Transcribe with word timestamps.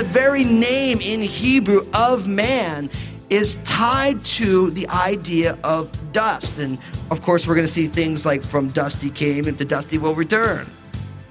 the 0.00 0.08
very 0.08 0.44
name 0.44 0.98
in 1.02 1.20
Hebrew 1.20 1.80
of 1.92 2.26
man 2.26 2.88
is 3.30 3.56
tied 3.64 4.22
to 4.24 4.70
the 4.72 4.86
idea 4.88 5.56
of 5.62 5.90
dust. 6.12 6.58
And 6.58 6.78
of 7.10 7.22
course, 7.22 7.46
we're 7.46 7.54
going 7.54 7.66
to 7.66 7.72
see 7.72 7.86
things 7.86 8.26
like 8.26 8.42
from 8.42 8.68
dust 8.70 9.00
he 9.00 9.10
came 9.10 9.46
and 9.46 9.56
to 9.58 9.64
dust 9.64 9.90
he 9.90 9.98
will 9.98 10.14
return. 10.14 10.66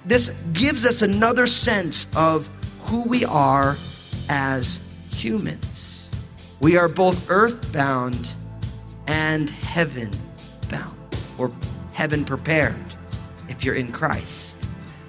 This 0.05 0.31
gives 0.53 0.85
us 0.85 1.02
another 1.02 1.45
sense 1.45 2.08
of 2.16 2.49
who 2.80 3.03
we 3.03 3.25
are 3.25 3.77
as 4.30 4.80
humans. 5.12 6.09
We 6.62 6.77
are 6.77 6.88
both 6.88 7.30
earthbound 7.30 8.34
and 9.08 9.50
heaven 9.50 10.11
bound, 10.70 10.97
or 11.38 11.52
heaven 11.94 12.23
prepared 12.23 12.75
if 13.50 13.63
you're 13.63 13.75
in 13.75 13.91
Christ. 13.91 14.66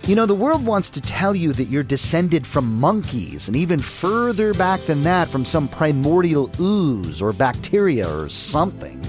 You 0.07 0.17
know, 0.17 0.27
the 0.27 0.35
world 0.35 0.65
wants 0.65 0.91
to 0.91 1.01
tell 1.01 1.37
you 1.37 1.53
that 1.53 1.67
you're 1.67 1.83
descended 1.83 2.47
from 2.47 2.81
monkeys, 2.81 3.49
and 3.49 3.57
even 3.57 3.79
further 3.79 4.55
back 4.55 4.81
than 4.81 5.03
that, 5.05 5.29
from 5.29 5.45
some 5.45 5.69
primordial 5.69 6.51
ooze 6.59 7.21
or 7.21 7.33
bacteria 7.33 8.09
or 8.09 8.29
something. 8.29 9.01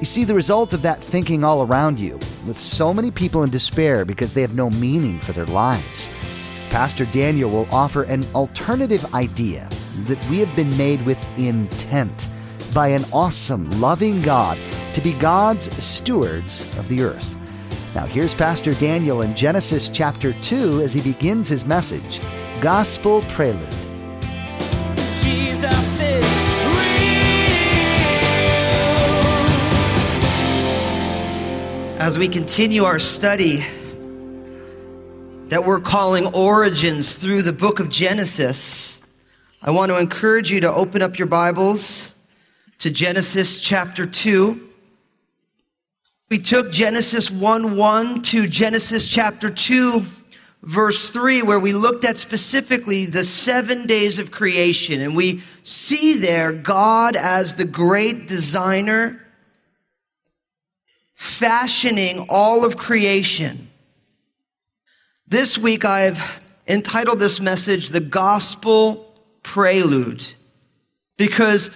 You 0.00 0.06
see 0.06 0.24
the 0.24 0.34
result 0.34 0.72
of 0.72 0.82
that 0.82 1.02
thinking 1.02 1.44
all 1.44 1.62
around 1.62 1.98
you, 1.98 2.18
with 2.46 2.58
so 2.58 2.92
many 2.92 3.10
people 3.10 3.42
in 3.42 3.50
despair 3.50 4.04
because 4.04 4.32
they 4.32 4.42
have 4.42 4.54
no 4.54 4.70
meaning 4.70 5.18
for 5.20 5.32
their 5.32 5.46
lives. 5.46 6.08
Pastor 6.70 7.06
Daniel 7.06 7.50
will 7.50 7.68
offer 7.72 8.02
an 8.02 8.26
alternative 8.34 9.14
idea 9.14 9.68
that 10.06 10.22
we 10.28 10.40
have 10.40 10.54
been 10.54 10.76
made 10.76 11.04
with 11.06 11.18
intent 11.38 12.28
by 12.74 12.88
an 12.88 13.04
awesome, 13.12 13.70
loving 13.80 14.20
God 14.20 14.58
to 14.94 15.00
be 15.00 15.14
God's 15.14 15.72
stewards 15.82 16.62
of 16.76 16.88
the 16.88 17.02
earth. 17.02 17.37
Now, 17.94 18.04
here's 18.04 18.34
Pastor 18.34 18.74
Daniel 18.74 19.22
in 19.22 19.34
Genesis 19.34 19.88
chapter 19.88 20.34
2 20.42 20.82
as 20.82 20.92
he 20.92 21.00
begins 21.00 21.48
his 21.48 21.64
message 21.64 22.20
Gospel 22.60 23.22
Prelude. 23.22 23.66
Jesus 25.22 26.00
is 26.00 26.24
real. 26.76 27.08
As 31.98 32.18
we 32.18 32.28
continue 32.28 32.84
our 32.84 32.98
study 32.98 33.64
that 35.48 35.64
we're 35.64 35.80
calling 35.80 36.26
Origins 36.34 37.14
through 37.14 37.40
the 37.40 37.54
book 37.54 37.80
of 37.80 37.88
Genesis, 37.88 38.98
I 39.62 39.70
want 39.70 39.90
to 39.92 39.98
encourage 39.98 40.50
you 40.50 40.60
to 40.60 40.70
open 40.70 41.00
up 41.00 41.18
your 41.18 41.26
Bibles 41.26 42.12
to 42.80 42.90
Genesis 42.90 43.58
chapter 43.62 44.04
2. 44.04 44.67
We 46.30 46.38
took 46.38 46.70
Genesis 46.70 47.30
1 47.30 47.76
1 47.76 48.22
to 48.22 48.46
Genesis 48.46 49.08
chapter 49.08 49.48
2, 49.48 50.04
verse 50.62 51.08
3, 51.08 51.42
where 51.42 51.58
we 51.58 51.72
looked 51.72 52.04
at 52.04 52.18
specifically 52.18 53.06
the 53.06 53.24
seven 53.24 53.86
days 53.86 54.18
of 54.18 54.30
creation. 54.30 55.00
And 55.00 55.16
we 55.16 55.42
see 55.62 56.18
there 56.18 56.52
God 56.52 57.16
as 57.16 57.54
the 57.54 57.64
great 57.64 58.28
designer 58.28 59.24
fashioning 61.14 62.26
all 62.28 62.62
of 62.62 62.76
creation. 62.76 63.70
This 65.26 65.56
week 65.56 65.86
I've 65.86 66.40
entitled 66.66 67.20
this 67.20 67.40
message 67.40 67.88
The 67.88 68.00
Gospel 68.00 69.14
Prelude 69.42 70.34
because 71.16 71.70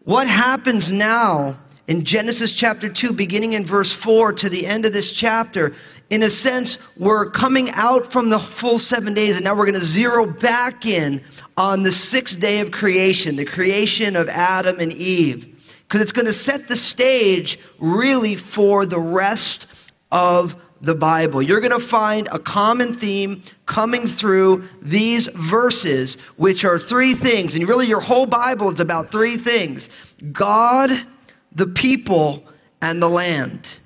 what 0.00 0.26
happens 0.26 0.90
now 0.90 1.58
in 1.90 2.04
Genesis 2.04 2.54
chapter 2.54 2.88
2, 2.88 3.12
beginning 3.12 3.52
in 3.52 3.64
verse 3.64 3.92
4 3.92 4.32
to 4.32 4.48
the 4.48 4.64
end 4.66 4.86
of 4.86 4.94
this 4.94 5.12
chapter, 5.12 5.74
in 6.08 6.22
a 6.22 6.30
sense, 6.30 6.78
we're 6.96 7.28
coming 7.30 7.68
out 7.74 8.10
from 8.10 8.30
the 8.30 8.38
full 8.38 8.78
seven 8.78 9.12
days, 9.12 9.34
and 9.36 9.44
now 9.44 9.54
we're 9.54 9.66
going 9.66 9.78
to 9.78 9.84
zero 9.84 10.24
back 10.24 10.86
in 10.86 11.22
on 11.56 11.82
the 11.82 11.92
sixth 11.92 12.40
day 12.40 12.60
of 12.60 12.70
creation, 12.70 13.36
the 13.36 13.44
creation 13.44 14.16
of 14.16 14.28
Adam 14.28 14.78
and 14.80 14.92
Eve 14.92 15.50
because 15.90 16.02
it's 16.02 16.12
going 16.12 16.26
to 16.26 16.32
set 16.32 16.68
the 16.68 16.76
stage 16.76 17.58
really 17.80 18.36
for 18.36 18.86
the 18.86 19.00
rest 19.00 19.66
of 20.12 20.54
the 20.80 20.94
Bible. 20.94 21.42
You're 21.42 21.58
going 21.58 21.72
to 21.72 21.84
find 21.84 22.28
a 22.30 22.38
common 22.38 22.94
theme 22.94 23.42
coming 23.66 24.06
through 24.06 24.68
these 24.80 25.26
verses, 25.34 26.14
which 26.36 26.64
are 26.64 26.78
three 26.78 27.14
things. 27.14 27.56
And 27.56 27.68
really, 27.68 27.88
your 27.88 28.00
whole 28.00 28.26
Bible 28.26 28.70
is 28.70 28.78
about 28.78 29.10
three 29.10 29.36
things 29.36 29.90
God, 30.30 30.90
the 31.52 31.66
people, 31.66 32.44
and 32.82 33.00
the 33.02 33.08
land. 33.08 33.78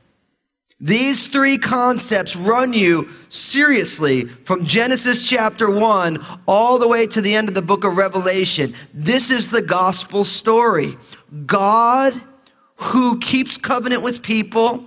These 0.80 1.28
three 1.28 1.56
concepts 1.56 2.36
run 2.36 2.72
you 2.72 3.08
seriously 3.28 4.25
from 4.25 4.66
Genesis 4.66 5.28
chapter 5.28 5.70
1 5.70 6.19
all 6.47 6.78
the 6.78 6.88
way 6.88 7.06
to 7.06 7.20
the 7.20 7.34
end 7.34 7.48
of 7.48 7.54
the 7.54 7.62
book 7.62 7.84
of 7.84 7.97
Revelation. 7.97 8.75
This 8.92 9.30
is 9.30 9.50
the 9.50 9.62
gospel 9.62 10.25
story. 10.25 10.98
God 11.47 12.20
who 12.76 13.19
keeps 13.20 13.56
covenant 13.56 14.02
with 14.02 14.22
people, 14.22 14.84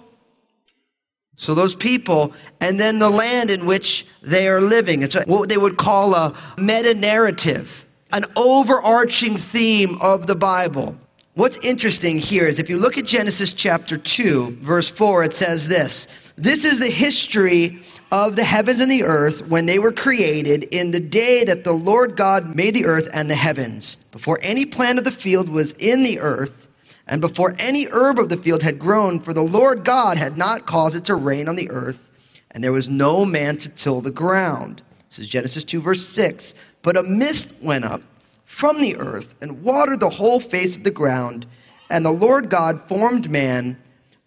so 1.35 1.55
those 1.55 1.73
people, 1.73 2.33
and 2.59 2.79
then 2.79 2.99
the 2.99 3.09
land 3.09 3.49
in 3.49 3.65
which 3.65 4.05
they 4.21 4.47
are 4.47 4.61
living. 4.61 5.01
It's 5.03 5.15
what 5.25 5.49
they 5.49 5.57
would 5.57 5.77
call 5.77 6.13
a 6.13 6.35
meta 6.57 6.93
narrative, 6.93 7.85
an 8.11 8.25
overarching 8.35 9.37
theme 9.37 9.97
of 10.01 10.27
the 10.27 10.35
Bible. 10.35 10.97
What's 11.37 11.57
interesting 11.57 12.17
here 12.17 12.47
is 12.47 12.57
if 12.57 12.67
you 12.67 12.79
look 12.79 12.97
at 12.97 13.05
Genesis 13.05 13.53
chapter 13.53 13.95
2, 13.95 14.57
verse 14.59 14.89
4, 14.89 15.23
it 15.25 15.35
says 15.35 15.67
this 15.67 16.07
This 16.35 16.65
is 16.65 16.79
the 16.79 16.89
history 16.89 17.79
of 18.11 18.35
the 18.35 18.43
heavens 18.43 18.79
and 18.79 18.89
the 18.89 19.03
earth 19.03 19.47
when 19.47 19.67
they 19.67 19.77
were 19.77 19.91
created 19.91 20.63
in 20.71 20.89
the 20.89 20.99
day 20.99 21.43
that 21.45 21.63
the 21.63 21.73
Lord 21.73 22.17
God 22.17 22.55
made 22.55 22.73
the 22.73 22.87
earth 22.87 23.07
and 23.13 23.29
the 23.29 23.35
heavens, 23.35 23.97
before 24.11 24.39
any 24.41 24.65
plant 24.65 24.97
of 24.97 25.05
the 25.05 25.11
field 25.11 25.47
was 25.47 25.73
in 25.73 26.01
the 26.01 26.19
earth, 26.19 26.69
and 27.05 27.21
before 27.21 27.55
any 27.59 27.85
herb 27.91 28.17
of 28.17 28.29
the 28.29 28.37
field 28.37 28.63
had 28.63 28.79
grown, 28.79 29.19
for 29.19 29.31
the 29.31 29.41
Lord 29.43 29.85
God 29.85 30.17
had 30.17 30.39
not 30.39 30.65
caused 30.65 30.95
it 30.95 31.05
to 31.05 31.13
rain 31.13 31.47
on 31.47 31.55
the 31.55 31.69
earth, 31.69 32.09
and 32.49 32.63
there 32.63 32.71
was 32.71 32.89
no 32.89 33.25
man 33.25 33.57
to 33.57 33.69
till 33.69 34.01
the 34.01 34.09
ground. 34.09 34.81
This 35.07 35.19
is 35.19 35.29
Genesis 35.29 35.63
2, 35.65 35.81
verse 35.81 36.03
6. 36.03 36.55
But 36.81 36.97
a 36.97 37.03
mist 37.03 37.61
went 37.61 37.85
up 37.85 38.01
from 38.47 38.79
the 38.79 38.95
earth 38.95 39.35
and 39.41 39.61
watered 39.61 39.99
the 39.99 40.09
whole 40.09 40.39
face 40.39 40.77
of 40.77 40.85
the 40.85 40.89
ground. 40.89 41.45
And 41.89 42.05
the 42.05 42.11
Lord 42.11 42.49
God 42.49 42.87
formed 42.87 43.29
man 43.29 43.77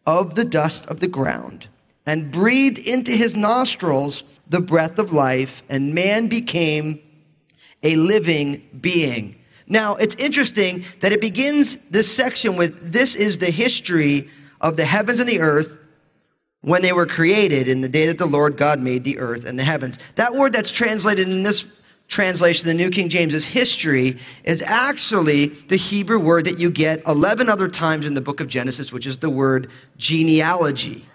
of 0.07 0.35
the 0.35 0.45
dust 0.45 0.85
of 0.91 1.01
the 1.01 1.09
ground 1.09 1.69
and 2.05 2.31
breathed 2.31 2.79
into 2.79 3.13
his 3.13 3.35
nostrils 3.35 4.23
the 4.47 4.61
breath 4.61 4.99
of 4.99 5.15
life, 5.15 5.63
and 5.71 5.95
man 5.95 6.27
became 6.27 7.01
a 7.83 7.97
living 7.97 8.69
being. 8.79 9.37
Now, 9.67 9.95
it's 9.95 10.17
interesting 10.17 10.85
that 11.01 11.13
it 11.13 11.23
begins 11.23 11.77
this 11.89 12.15
section 12.15 12.57
with 12.57 12.93
this 12.93 13.15
is 13.15 13.39
the 13.39 13.51
history 13.51 14.29
of 14.61 14.77
the 14.77 14.85
heavens 14.85 15.19
and 15.19 15.29
the 15.29 15.41
earth 15.41 15.79
when 16.61 16.83
they 16.83 16.93
were 16.93 17.07
created 17.07 17.69
in 17.69 17.81
the 17.81 17.89
day 17.89 18.07
that 18.07 18.19
the 18.19 18.27
Lord 18.27 18.59
God 18.59 18.81
made 18.81 19.05
the 19.05 19.19
earth 19.19 19.47
and 19.47 19.59
the 19.59 19.65
heavens. 19.65 19.99
That 20.17 20.35
word 20.35 20.53
that's 20.53 20.73
translated 20.73 21.27
in 21.27 21.43
this 21.43 21.67
translation, 22.11 22.67
the 22.67 22.75
New 22.75 22.91
King 22.91 23.09
James, 23.09 23.33
as 23.33 23.45
history, 23.45 24.19
is 24.45 24.63
actually 24.63 25.47
the 25.47 25.77
Hebrew 25.77 26.19
word 26.19 26.45
that 26.45 26.59
you 26.59 26.71
get 26.71 27.03
11 27.07 27.49
other 27.49 27.69
times 27.69 28.05
in 28.05 28.15
the 28.15 28.21
book 28.21 28.41
of 28.41 28.49
Genesis, 28.49 28.93
which 28.93 29.07
is 29.07 29.19
the 29.19 29.31
word 29.31 29.71
genealogy. 29.97 31.07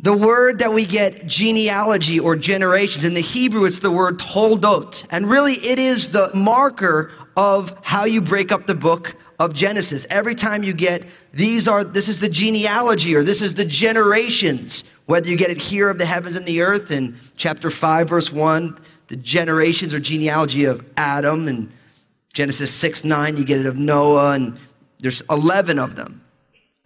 The 0.00 0.16
word 0.16 0.58
that 0.58 0.72
we 0.72 0.86
get 0.86 1.26
genealogy 1.26 2.18
or 2.18 2.34
generations, 2.34 3.04
in 3.04 3.14
the 3.14 3.20
Hebrew, 3.20 3.64
it's 3.64 3.78
the 3.78 3.92
word 3.92 4.18
toldot. 4.18 5.06
And 5.10 5.26
really, 5.26 5.52
it 5.52 5.78
is 5.78 6.10
the 6.10 6.30
marker 6.34 7.12
of 7.36 7.78
how 7.82 8.06
you 8.06 8.20
break 8.20 8.50
up 8.50 8.66
the 8.66 8.74
book 8.74 9.14
of 9.38 9.54
Genesis. 9.54 10.06
Every 10.10 10.34
time 10.34 10.64
you 10.64 10.72
get 10.72 11.04
these 11.32 11.68
are, 11.68 11.84
this 11.84 12.08
is 12.08 12.18
the 12.18 12.28
genealogy 12.28 13.14
or 13.14 13.22
this 13.22 13.40
is 13.40 13.54
the 13.54 13.64
generations, 13.64 14.84
whether 15.06 15.28
you 15.28 15.36
get 15.36 15.50
it 15.50 15.58
here 15.58 15.88
of 15.88 15.98
the 15.98 16.06
heavens 16.06 16.34
and 16.34 16.46
the 16.46 16.60
earth 16.62 16.90
in 16.90 17.16
chapter 17.36 17.70
5, 17.70 18.08
verse 18.08 18.32
1, 18.32 18.78
the 19.10 19.16
generations 19.16 19.92
or 19.92 19.98
genealogy 19.98 20.64
of 20.64 20.84
Adam, 20.96 21.48
and 21.48 21.70
Genesis 22.32 22.72
6, 22.72 23.04
9, 23.04 23.36
you 23.36 23.44
get 23.44 23.58
it 23.58 23.66
of 23.66 23.76
Noah, 23.76 24.32
and 24.32 24.56
there's 25.00 25.20
11 25.28 25.80
of 25.80 25.96
them. 25.96 26.22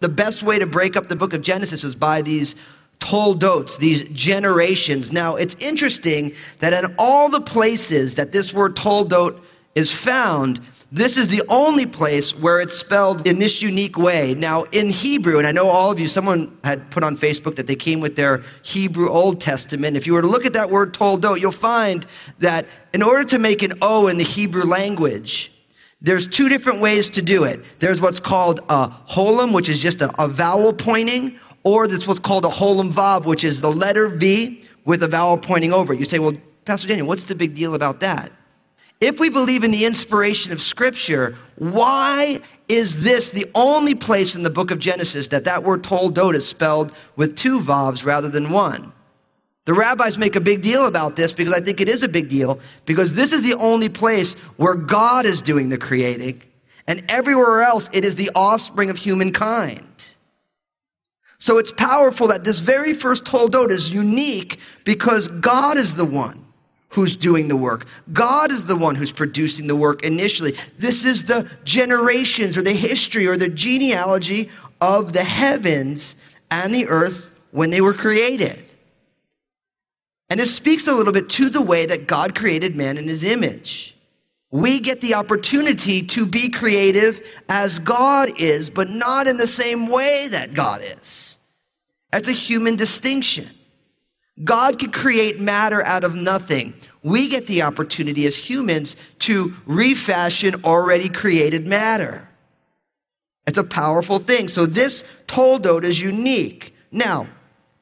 The 0.01 0.09
best 0.09 0.41
way 0.41 0.57
to 0.57 0.65
break 0.65 0.97
up 0.97 1.07
the 1.07 1.15
book 1.15 1.33
of 1.33 1.43
Genesis 1.43 1.83
is 1.83 1.95
by 1.95 2.23
these 2.23 2.55
toldots, 2.99 3.77
these 3.77 4.05
generations. 4.05 5.13
Now, 5.13 5.35
it's 5.35 5.55
interesting 5.59 6.33
that 6.59 6.73
in 6.73 6.95
all 6.97 7.29
the 7.29 7.41
places 7.41 8.15
that 8.15 8.31
this 8.31 8.51
word 8.51 8.75
toldot 8.75 9.39
is 9.75 9.91
found, 9.91 10.59
This 10.95 11.17
is 11.17 11.27
the 11.27 11.43
only 11.49 11.85
place 11.85 12.33
where 12.33 12.61
it's 12.61 12.77
spelled 12.77 13.27
in 13.27 13.37
this 13.37 13.61
unique 13.61 13.97
way. 13.97 14.33
Now, 14.33 14.63
in 14.71 14.89
Hebrew, 14.89 15.37
and 15.37 15.45
I 15.45 15.51
know 15.51 15.67
all 15.67 15.91
of 15.91 15.99
you, 15.99 16.07
someone 16.07 16.57
had 16.63 16.89
put 16.89 17.03
on 17.03 17.17
Facebook 17.17 17.57
that 17.57 17.67
they 17.67 17.75
came 17.75 17.99
with 17.99 18.15
their 18.15 18.45
Hebrew 18.63 19.09
Old 19.09 19.41
Testament. 19.41 19.97
If 19.97 20.07
you 20.07 20.13
were 20.13 20.21
to 20.21 20.27
look 20.29 20.45
at 20.45 20.53
that 20.53 20.69
word 20.69 20.93
toldot, 20.93 21.41
you'll 21.41 21.51
find 21.51 22.05
that 22.39 22.65
in 22.93 23.03
order 23.03 23.25
to 23.25 23.37
make 23.37 23.61
an 23.61 23.73
O 23.81 24.07
in 24.07 24.15
the 24.15 24.23
Hebrew 24.23 24.63
language, 24.63 25.51
there's 25.99 26.27
two 26.27 26.47
different 26.47 26.79
ways 26.79 27.09
to 27.09 27.21
do 27.21 27.43
it. 27.43 27.59
There's 27.79 27.99
what's 27.99 28.21
called 28.21 28.61
a 28.69 28.87
holum, 28.87 29.53
which 29.53 29.67
is 29.67 29.79
just 29.79 29.99
a, 29.99 30.13
a 30.17 30.29
vowel 30.29 30.71
pointing, 30.71 31.37
or 31.65 31.89
there's 31.89 32.07
what's 32.07 32.21
called 32.21 32.45
a 32.45 32.49
holum 32.49 32.89
vav, 32.89 33.25
which 33.25 33.43
is 33.43 33.59
the 33.59 33.69
letter 33.69 34.07
V 34.07 34.63
with 34.85 35.03
a 35.03 35.09
vowel 35.09 35.37
pointing 35.37 35.73
over. 35.73 35.93
You 35.93 36.05
say, 36.05 36.19
well, 36.19 36.37
Pastor 36.63 36.87
Daniel, 36.87 37.05
what's 37.05 37.25
the 37.25 37.35
big 37.35 37.53
deal 37.53 37.75
about 37.75 37.99
that? 37.99 38.31
If 39.01 39.19
we 39.19 39.29
believe 39.29 39.63
in 39.63 39.71
the 39.71 39.85
inspiration 39.85 40.51
of 40.51 40.61
Scripture, 40.61 41.37
why 41.57 42.39
is 42.67 43.03
this 43.03 43.29
the 43.29 43.45
only 43.53 43.93
place 43.93 44.35
in 44.35 44.43
the 44.43 44.49
book 44.49 44.71
of 44.71 44.79
Genesis 44.79 45.27
that 45.29 45.45
that 45.45 45.63
word 45.63 45.83
toldot 45.83 46.33
is 46.33 46.47
spelled 46.47 46.91
with 47.15 47.37
two 47.37 47.59
vavs 47.59 48.05
rather 48.05 48.29
than 48.29 48.51
one? 48.51 48.93
The 49.65 49.73
rabbis 49.73 50.17
make 50.17 50.35
a 50.35 50.41
big 50.41 50.61
deal 50.61 50.85
about 50.85 51.15
this 51.15 51.33
because 51.33 51.53
I 51.53 51.59
think 51.59 51.81
it 51.81 51.89
is 51.89 52.03
a 52.03 52.07
big 52.07 52.29
deal 52.29 52.59
because 52.85 53.15
this 53.15 53.33
is 53.33 53.41
the 53.41 53.55
only 53.55 53.89
place 53.89 54.35
where 54.57 54.75
God 54.75 55.25
is 55.25 55.41
doing 55.41 55.69
the 55.69 55.77
creating, 55.77 56.43
and 56.87 57.03
everywhere 57.09 57.63
else 57.63 57.89
it 57.91 58.05
is 58.05 58.15
the 58.15 58.29
offspring 58.35 58.89
of 58.89 58.97
humankind. 58.97 60.13
So 61.39 61.57
it's 61.57 61.71
powerful 61.71 62.27
that 62.27 62.43
this 62.43 62.59
very 62.59 62.93
first 62.93 63.25
toldot 63.25 63.71
is 63.71 63.93
unique 63.93 64.59
because 64.83 65.27
God 65.27 65.77
is 65.77 65.95
the 65.95 66.05
one 66.05 66.44
who's 66.95 67.15
doing 67.15 67.49
the 67.49 67.57
work. 67.57 67.85
God 68.13 68.51
is 68.51 68.65
the 68.65 68.75
one 68.75 68.95
who's 68.95 69.11
producing 69.11 69.67
the 69.67 69.75
work 69.75 70.03
initially. 70.03 70.53
This 70.79 71.03
is 71.03 71.25
the 71.25 71.49
generations 71.65 72.57
or 72.57 72.61
the 72.61 72.71
history 72.71 73.27
or 73.27 73.35
the 73.35 73.49
genealogy 73.49 74.49
of 74.79 75.11
the 75.11 75.25
heavens 75.25 76.15
and 76.49 76.73
the 76.73 76.87
earth 76.87 77.29
when 77.51 77.69
they 77.69 77.81
were 77.81 77.93
created. 77.93 78.63
And 80.29 80.39
it 80.39 80.47
speaks 80.47 80.87
a 80.87 80.95
little 80.95 81.11
bit 81.11 81.29
to 81.31 81.49
the 81.49 81.61
way 81.61 81.85
that 81.85 82.07
God 82.07 82.33
created 82.33 82.77
man 82.77 82.97
in 82.97 83.09
his 83.09 83.25
image. 83.25 83.93
We 84.49 84.79
get 84.79 85.01
the 85.01 85.15
opportunity 85.15 86.01
to 86.01 86.25
be 86.25 86.49
creative 86.49 87.19
as 87.49 87.77
God 87.79 88.29
is, 88.39 88.69
but 88.69 88.89
not 88.89 89.27
in 89.27 89.35
the 89.35 89.47
same 89.47 89.89
way 89.89 90.27
that 90.31 90.53
God 90.53 90.81
is. 90.81 91.37
That's 92.11 92.29
a 92.29 92.33
human 92.33 92.77
distinction. 92.77 93.49
God 94.43 94.79
can 94.79 94.91
create 94.91 95.39
matter 95.39 95.81
out 95.83 96.03
of 96.03 96.15
nothing. 96.15 96.73
We 97.05 97.29
get 97.29 97.45
the 97.45 97.61
opportunity 97.61 98.25
as 98.25 98.49
humans 98.49 98.95
to 99.19 99.53
refashion 99.67 100.63
already 100.63 101.07
created 101.07 101.67
matter. 101.67 102.27
It's 103.45 103.59
a 103.59 103.63
powerful 103.63 104.17
thing. 104.17 104.47
So 104.47 104.65
this 104.65 105.03
toldot 105.27 105.83
is 105.83 106.01
unique. 106.01 106.75
Now, 106.91 107.27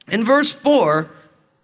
in 0.08 0.26
verse 0.26 0.52
4, 0.52 1.10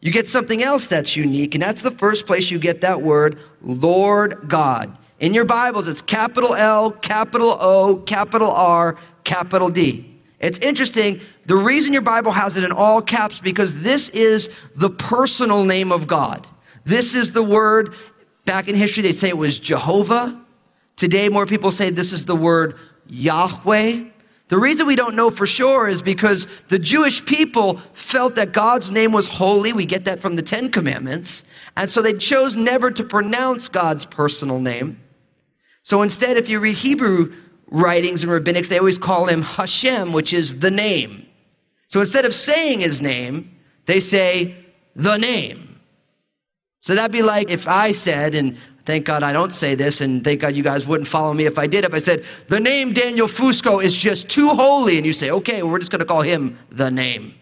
you 0.01 0.11
get 0.11 0.27
something 0.27 0.63
else 0.63 0.89
that's 0.89 1.17
unique, 1.17 1.55
and 1.55 1.63
that's 1.63 1.83
the 1.83 1.91
first 1.91 2.27
place 2.27 2.51
you 2.51 2.59
get 2.59 2.81
that 2.81 3.03
word, 3.03 3.39
Lord 3.61 4.49
God. 4.49 4.97
In 5.19 5.35
your 5.35 5.45
Bibles, 5.45 5.87
it's 5.87 6.01
capital 6.01 6.55
L, 6.55 6.91
capital 6.91 7.59
O, 7.61 7.97
capital 8.07 8.51
R, 8.51 8.97
capital 9.25 9.69
D. 9.69 10.19
It's 10.39 10.59
interesting. 10.61 11.21
The 11.45 11.57
reason 11.57 11.93
your 11.93 12.01
Bible 12.01 12.33
has 12.33 12.57
it 12.57 12.65
in 12.65 12.73
all 12.73 13.03
caps 13.03 13.39
because 13.39 13.83
this 13.83 14.09
is 14.09 14.49
the 14.75 14.89
personal 14.89 15.65
name 15.65 15.93
of 15.93 16.07
God. 16.07 16.47
This 16.85 17.15
is 17.15 17.33
the 17.33 17.43
word. 17.43 17.95
Back 18.45 18.69
in 18.69 18.75
history, 18.75 19.03
they'd 19.03 19.17
say 19.17 19.29
it 19.29 19.37
was 19.37 19.59
Jehovah. 19.59 20.41
Today, 20.97 21.29
more 21.29 21.47
people 21.47 21.71
say 21.71 21.91
this 21.91 22.13
is 22.13 22.25
the 22.25 22.37
word 22.37 22.77
Yahweh. 23.07 24.05
The 24.49 24.59
reason 24.59 24.89
we 24.89 24.97
don't 24.97 25.15
know 25.15 25.31
for 25.31 25.47
sure 25.47 25.87
is 25.87 26.03
because 26.03 26.49
the 26.69 26.79
Jewish 26.79 27.25
people 27.25 27.77
felt 27.93 28.35
that 28.35 28.53
God's 28.53 28.91
name 28.91 29.13
was 29.13 29.29
holy. 29.29 29.73
We 29.73 29.87
get 29.87 30.07
that 30.07 30.19
from 30.21 30.35
the 30.35 30.43
Ten 30.43 30.73
Commandments. 30.73 31.45
And 31.77 31.89
so 31.89 32.03
they 32.03 32.15
chose 32.15 32.57
never 32.57 32.91
to 32.91 33.05
pronounce 33.05 33.69
God's 33.69 34.05
personal 34.05 34.59
name. 34.59 35.01
So 35.85 36.03
instead, 36.03 36.37
if 36.37 36.49
you 36.49 36.59
read 36.59 36.77
Hebrew 36.77 37.33
writings 37.69 38.25
and 38.25 38.33
rabbinics, 38.33 38.69
they 38.69 38.79
always 38.79 38.99
call 38.99 39.27
him 39.27 39.43
Hashem, 39.43 40.13
which 40.13 40.33
is 40.33 40.59
the 40.59 40.71
name. 40.71 41.27
So 41.87 42.01
instead 42.01 42.25
of 42.25 42.35
saying 42.35 42.81
his 42.81 43.01
name, 43.01 43.57
they 43.87 44.01
say 44.01 44.57
the 44.97 45.17
name. 45.17 45.70
So 46.81 46.95
that'd 46.95 47.13
be 47.13 47.23
like 47.23 47.51
if 47.51 47.69
I 47.69 47.93
said, 47.93 48.35
and 48.35 48.57
thank 48.87 49.05
God 49.05 49.23
I 49.23 49.33
don't 49.33 49.53
say 49.53 49.75
this, 49.75 50.01
and 50.01 50.25
thank 50.25 50.41
God 50.41 50.55
you 50.55 50.63
guys 50.63 50.87
wouldn't 50.87 51.09
follow 51.09 51.33
me 51.35 51.45
if 51.45 51.59
I 51.59 51.67
did. 51.67 51.85
If 51.85 51.95
I 51.95 51.99
said, 51.99 52.25
the 52.49 52.59
name 52.59 52.93
Daniel 52.93 53.27
Fusco 53.27 53.83
is 53.83 53.97
just 53.97 54.29
too 54.29 54.49
holy, 54.49 54.97
and 54.97 55.07
you 55.07 55.13
say, 55.13 55.31
okay, 55.31 55.63
we're 55.63 55.79
just 55.79 55.91
going 55.91 56.01
to 56.01 56.07
call 56.07 56.23
him 56.23 56.59
the 56.71 56.91
name. 56.91 57.35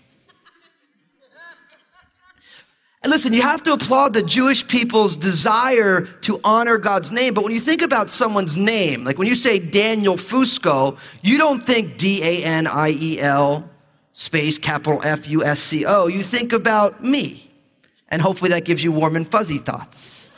And 3.04 3.12
listen, 3.12 3.32
you 3.32 3.42
have 3.42 3.62
to 3.62 3.74
applaud 3.74 4.12
the 4.12 4.24
Jewish 4.24 4.66
people's 4.66 5.16
desire 5.16 6.02
to 6.22 6.40
honor 6.42 6.78
God's 6.78 7.12
name. 7.12 7.32
But 7.32 7.44
when 7.44 7.52
you 7.52 7.60
think 7.60 7.80
about 7.80 8.10
someone's 8.10 8.56
name, 8.56 9.04
like 9.04 9.18
when 9.18 9.28
you 9.28 9.36
say 9.36 9.60
Daniel 9.60 10.16
Fusco, 10.16 10.98
you 11.22 11.38
don't 11.38 11.64
think 11.64 11.96
D 11.96 12.20
A 12.24 12.44
N 12.44 12.66
I 12.66 12.90
E 12.90 13.20
L 13.20 13.70
space 14.14 14.58
capital 14.58 15.00
F 15.04 15.28
U 15.28 15.44
S 15.44 15.60
C 15.60 15.86
O. 15.86 16.08
You 16.08 16.20
think 16.20 16.52
about 16.52 17.04
me. 17.04 17.47
And 18.08 18.22
hopefully 18.22 18.50
that 18.50 18.64
gives 18.64 18.82
you 18.82 18.92
warm 18.92 19.16
and 19.16 19.28
fuzzy 19.28 19.58
thoughts. 19.58 20.32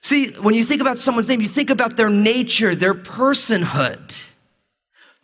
See, 0.00 0.28
when 0.40 0.54
you 0.54 0.64
think 0.64 0.80
about 0.80 0.98
someone's 0.98 1.26
name, 1.26 1.40
you 1.40 1.48
think 1.48 1.70
about 1.70 1.96
their 1.96 2.10
nature, 2.10 2.74
their 2.74 2.94
personhood. 2.94 4.30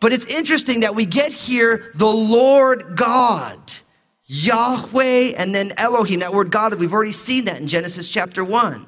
But 0.01 0.11
it's 0.11 0.25
interesting 0.25 0.81
that 0.81 0.95
we 0.95 1.05
get 1.05 1.31
here 1.31 1.91
the 1.95 2.11
Lord 2.11 2.97
God. 2.97 3.59
Yahweh 4.25 5.33
and 5.37 5.53
then 5.53 5.71
Elohim, 5.77 6.19
that 6.21 6.33
word 6.33 6.51
God, 6.51 6.77
we've 6.79 6.91
already 6.91 7.11
seen 7.11 7.45
that 7.45 7.61
in 7.61 7.67
Genesis 7.67 8.09
chapter 8.09 8.43
1. 8.43 8.87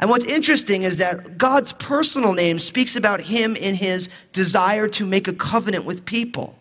And 0.00 0.10
what's 0.10 0.24
interesting 0.24 0.82
is 0.82 0.98
that 0.98 1.38
God's 1.38 1.72
personal 1.74 2.32
name 2.32 2.58
speaks 2.58 2.96
about 2.96 3.20
him 3.20 3.56
in 3.56 3.74
his 3.74 4.08
desire 4.32 4.88
to 4.88 5.06
make 5.06 5.28
a 5.28 5.32
covenant 5.32 5.84
with 5.84 6.04
people. 6.04 6.58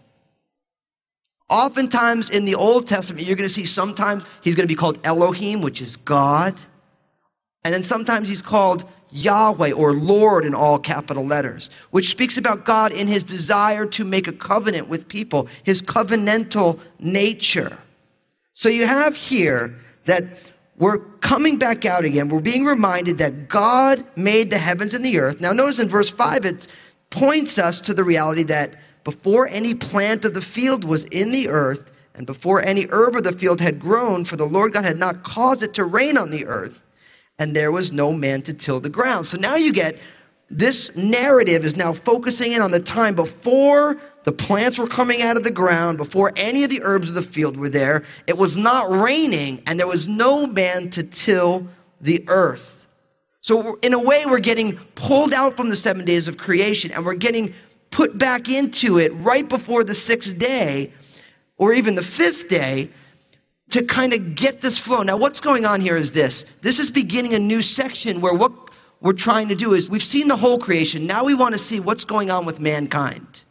Oftentimes 1.49 2.29
in 2.29 2.45
the 2.45 2.55
Old 2.55 2.87
Testament, 2.87 3.25
you're 3.25 3.35
going 3.35 3.47
to 3.47 3.53
see 3.53 3.65
sometimes 3.65 4.23
he's 4.43 4.55
going 4.55 4.67
to 4.67 4.71
be 4.71 4.77
called 4.77 4.99
Elohim, 5.03 5.61
which 5.61 5.81
is 5.81 5.95
God. 5.95 6.53
And 7.63 7.73
then 7.73 7.83
sometimes 7.83 8.29
he's 8.29 8.41
called 8.41 8.85
Yahweh 9.11 9.71
or 9.71 9.93
Lord 9.93 10.45
in 10.45 10.53
all 10.53 10.77
capital 10.77 11.25
letters, 11.25 11.71
which 11.91 12.09
speaks 12.09 12.37
about 12.37 12.65
God 12.65 12.93
in 12.93 13.07
his 13.07 13.23
desire 13.23 13.85
to 13.87 14.05
make 14.05 14.27
a 14.27 14.31
covenant 14.31 14.87
with 14.87 15.07
people, 15.07 15.47
his 15.63 15.81
covenantal 15.81 16.79
nature. 16.99 17.77
So 18.53 18.69
you 18.69 18.85
have 18.85 19.15
here 19.15 19.75
that 20.05 20.51
we're 20.77 20.99
coming 20.99 21.57
back 21.57 21.85
out 21.85 22.05
again. 22.05 22.29
We're 22.29 22.39
being 22.39 22.65
reminded 22.65 23.17
that 23.17 23.49
God 23.49 24.03
made 24.15 24.51
the 24.51 24.57
heavens 24.57 24.93
and 24.93 25.03
the 25.03 25.19
earth. 25.19 25.41
Now, 25.41 25.51
notice 25.51 25.79
in 25.79 25.89
verse 25.89 26.09
5, 26.09 26.45
it 26.45 26.67
points 27.09 27.57
us 27.57 27.81
to 27.81 27.93
the 27.93 28.03
reality 28.03 28.43
that 28.43 28.75
before 29.03 29.47
any 29.47 29.73
plant 29.73 30.25
of 30.25 30.33
the 30.33 30.41
field 30.41 30.83
was 30.83 31.05
in 31.05 31.31
the 31.31 31.47
earth, 31.47 31.91
and 32.15 32.25
before 32.25 32.65
any 32.65 32.85
herb 32.89 33.15
of 33.15 33.23
the 33.23 33.31
field 33.31 33.61
had 33.61 33.79
grown, 33.79 34.25
for 34.25 34.35
the 34.35 34.45
Lord 34.45 34.73
God 34.73 34.85
had 34.85 34.97
not 34.97 35.23
caused 35.23 35.63
it 35.63 35.73
to 35.75 35.85
rain 35.85 36.17
on 36.17 36.31
the 36.31 36.45
earth, 36.45 36.83
and 37.37 37.55
there 37.55 37.71
was 37.71 37.93
no 37.93 38.11
man 38.11 38.41
to 38.43 38.53
till 38.53 38.79
the 38.79 38.89
ground. 38.89 39.25
So 39.25 39.37
now 39.37 39.55
you 39.55 39.71
get 39.71 39.97
this 40.49 40.95
narrative 40.95 41.63
is 41.63 41.77
now 41.77 41.93
focusing 41.93 42.53
in 42.53 42.61
on 42.61 42.71
the 42.71 42.79
time 42.79 43.15
before 43.15 44.01
the 44.23 44.31
plants 44.31 44.77
were 44.77 44.87
coming 44.87 45.21
out 45.21 45.37
of 45.37 45.43
the 45.43 45.51
ground, 45.51 45.97
before 45.97 46.33
any 46.35 46.63
of 46.63 46.69
the 46.69 46.81
herbs 46.81 47.09
of 47.09 47.15
the 47.15 47.21
field 47.21 47.55
were 47.55 47.69
there. 47.69 48.03
It 48.27 48.37
was 48.37 48.57
not 48.57 48.89
raining, 48.89 49.61
and 49.67 49.79
there 49.79 49.87
was 49.87 50.07
no 50.07 50.47
man 50.47 50.89
to 50.91 51.03
till 51.03 51.67
the 52.01 52.25
earth. 52.27 52.87
So, 53.41 53.79
in 53.81 53.93
a 53.93 53.99
way, 53.99 54.23
we're 54.25 54.39
getting 54.39 54.77
pulled 54.95 55.33
out 55.33 55.55
from 55.55 55.69
the 55.69 55.75
seven 55.75 56.03
days 56.03 56.27
of 56.27 56.37
creation 56.37 56.91
and 56.91 57.05
we're 57.05 57.13
getting 57.13 57.53
put 57.91 58.17
back 58.17 58.49
into 58.49 58.97
it 58.97 59.11
right 59.15 59.47
before 59.47 59.83
the 59.83 59.95
sixth 59.95 60.37
day 60.37 60.93
or 61.57 61.73
even 61.73 61.95
the 61.95 62.03
fifth 62.03 62.49
day 62.49 62.89
to 63.69 63.83
kind 63.83 64.13
of 64.13 64.35
get 64.35 64.61
this 64.61 64.79
flow. 64.79 65.03
Now, 65.03 65.17
what's 65.17 65.39
going 65.39 65.65
on 65.65 65.81
here 65.81 65.95
is 65.95 66.11
this 66.11 66.43
this 66.61 66.79
is 66.79 66.89
beginning 66.89 67.33
a 67.33 67.39
new 67.39 67.61
section 67.61 68.21
where 68.21 68.33
what 68.33 68.51
we're 69.01 69.13
trying 69.13 69.47
to 69.49 69.55
do 69.55 69.73
is 69.73 69.89
we've 69.89 70.03
seen 70.03 70.27
the 70.27 70.35
whole 70.35 70.59
creation. 70.59 71.07
Now 71.07 71.25
we 71.25 71.33
want 71.33 71.53
to 71.53 71.59
see 71.59 71.79
what's 71.79 72.03
going 72.03 72.31
on 72.31 72.45
with 72.45 72.59
mankind. 72.59 73.43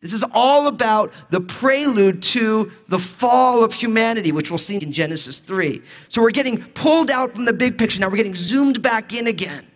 This 0.00 0.12
is 0.12 0.24
all 0.32 0.68
about 0.68 1.12
the 1.30 1.40
prelude 1.40 2.22
to 2.22 2.70
the 2.86 3.00
fall 3.00 3.64
of 3.64 3.74
humanity, 3.74 4.30
which 4.30 4.48
we'll 4.48 4.58
see 4.58 4.80
in 4.80 4.92
Genesis 4.92 5.40
3. 5.40 5.82
So 6.08 6.22
we're 6.22 6.30
getting 6.30 6.62
pulled 6.62 7.10
out 7.10 7.32
from 7.32 7.46
the 7.46 7.52
big 7.52 7.76
picture. 7.76 8.00
Now 8.00 8.08
we're 8.08 8.16
getting 8.16 8.36
zoomed 8.36 8.80
back 8.80 9.12
in 9.12 9.26
again. 9.26 9.66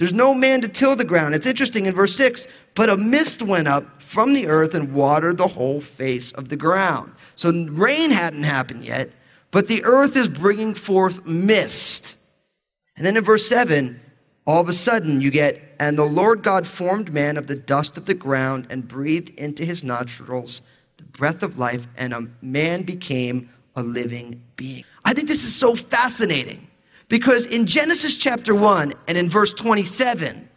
There's 0.00 0.14
no 0.14 0.32
man 0.32 0.62
to 0.62 0.68
till 0.68 0.96
the 0.96 1.04
ground. 1.04 1.34
It's 1.34 1.46
interesting 1.46 1.84
in 1.84 1.94
verse 1.94 2.14
6 2.16 2.48
but 2.74 2.88
a 2.88 2.96
mist 2.96 3.42
went 3.42 3.68
up 3.68 4.00
from 4.00 4.32
the 4.32 4.46
earth 4.46 4.74
and 4.74 4.94
watered 4.94 5.36
the 5.36 5.46
whole 5.46 5.82
face 5.82 6.32
of 6.32 6.48
the 6.48 6.56
ground. 6.56 7.12
So 7.36 7.50
rain 7.50 8.10
hadn't 8.10 8.44
happened 8.44 8.82
yet, 8.82 9.10
but 9.50 9.68
the 9.68 9.84
earth 9.84 10.16
is 10.16 10.26
bringing 10.26 10.72
forth 10.72 11.26
mist. 11.26 12.14
And 12.96 13.04
then 13.04 13.18
in 13.18 13.24
verse 13.24 13.46
7, 13.46 14.00
all 14.46 14.62
of 14.62 14.70
a 14.70 14.72
sudden 14.72 15.20
you 15.20 15.30
get 15.30 15.60
And 15.78 15.98
the 15.98 16.04
Lord 16.04 16.42
God 16.42 16.66
formed 16.66 17.12
man 17.12 17.36
of 17.36 17.46
the 17.46 17.56
dust 17.56 17.98
of 17.98 18.06
the 18.06 18.14
ground 18.14 18.68
and 18.70 18.88
breathed 18.88 19.38
into 19.38 19.66
his 19.66 19.84
nostrils 19.84 20.62
the 20.96 21.04
breath 21.04 21.42
of 21.42 21.58
life, 21.58 21.86
and 21.98 22.14
a 22.14 22.26
man 22.40 22.84
became 22.84 23.50
a 23.76 23.82
living 23.82 24.42
being. 24.56 24.84
I 25.04 25.12
think 25.12 25.28
this 25.28 25.44
is 25.44 25.54
so 25.54 25.74
fascinating 25.74 26.69
because 27.10 27.44
in 27.44 27.66
Genesis 27.66 28.16
chapter 28.16 28.54
1 28.54 28.94
and 29.08 29.18
in 29.18 29.28
verse 29.28 29.52
27, 29.52 30.48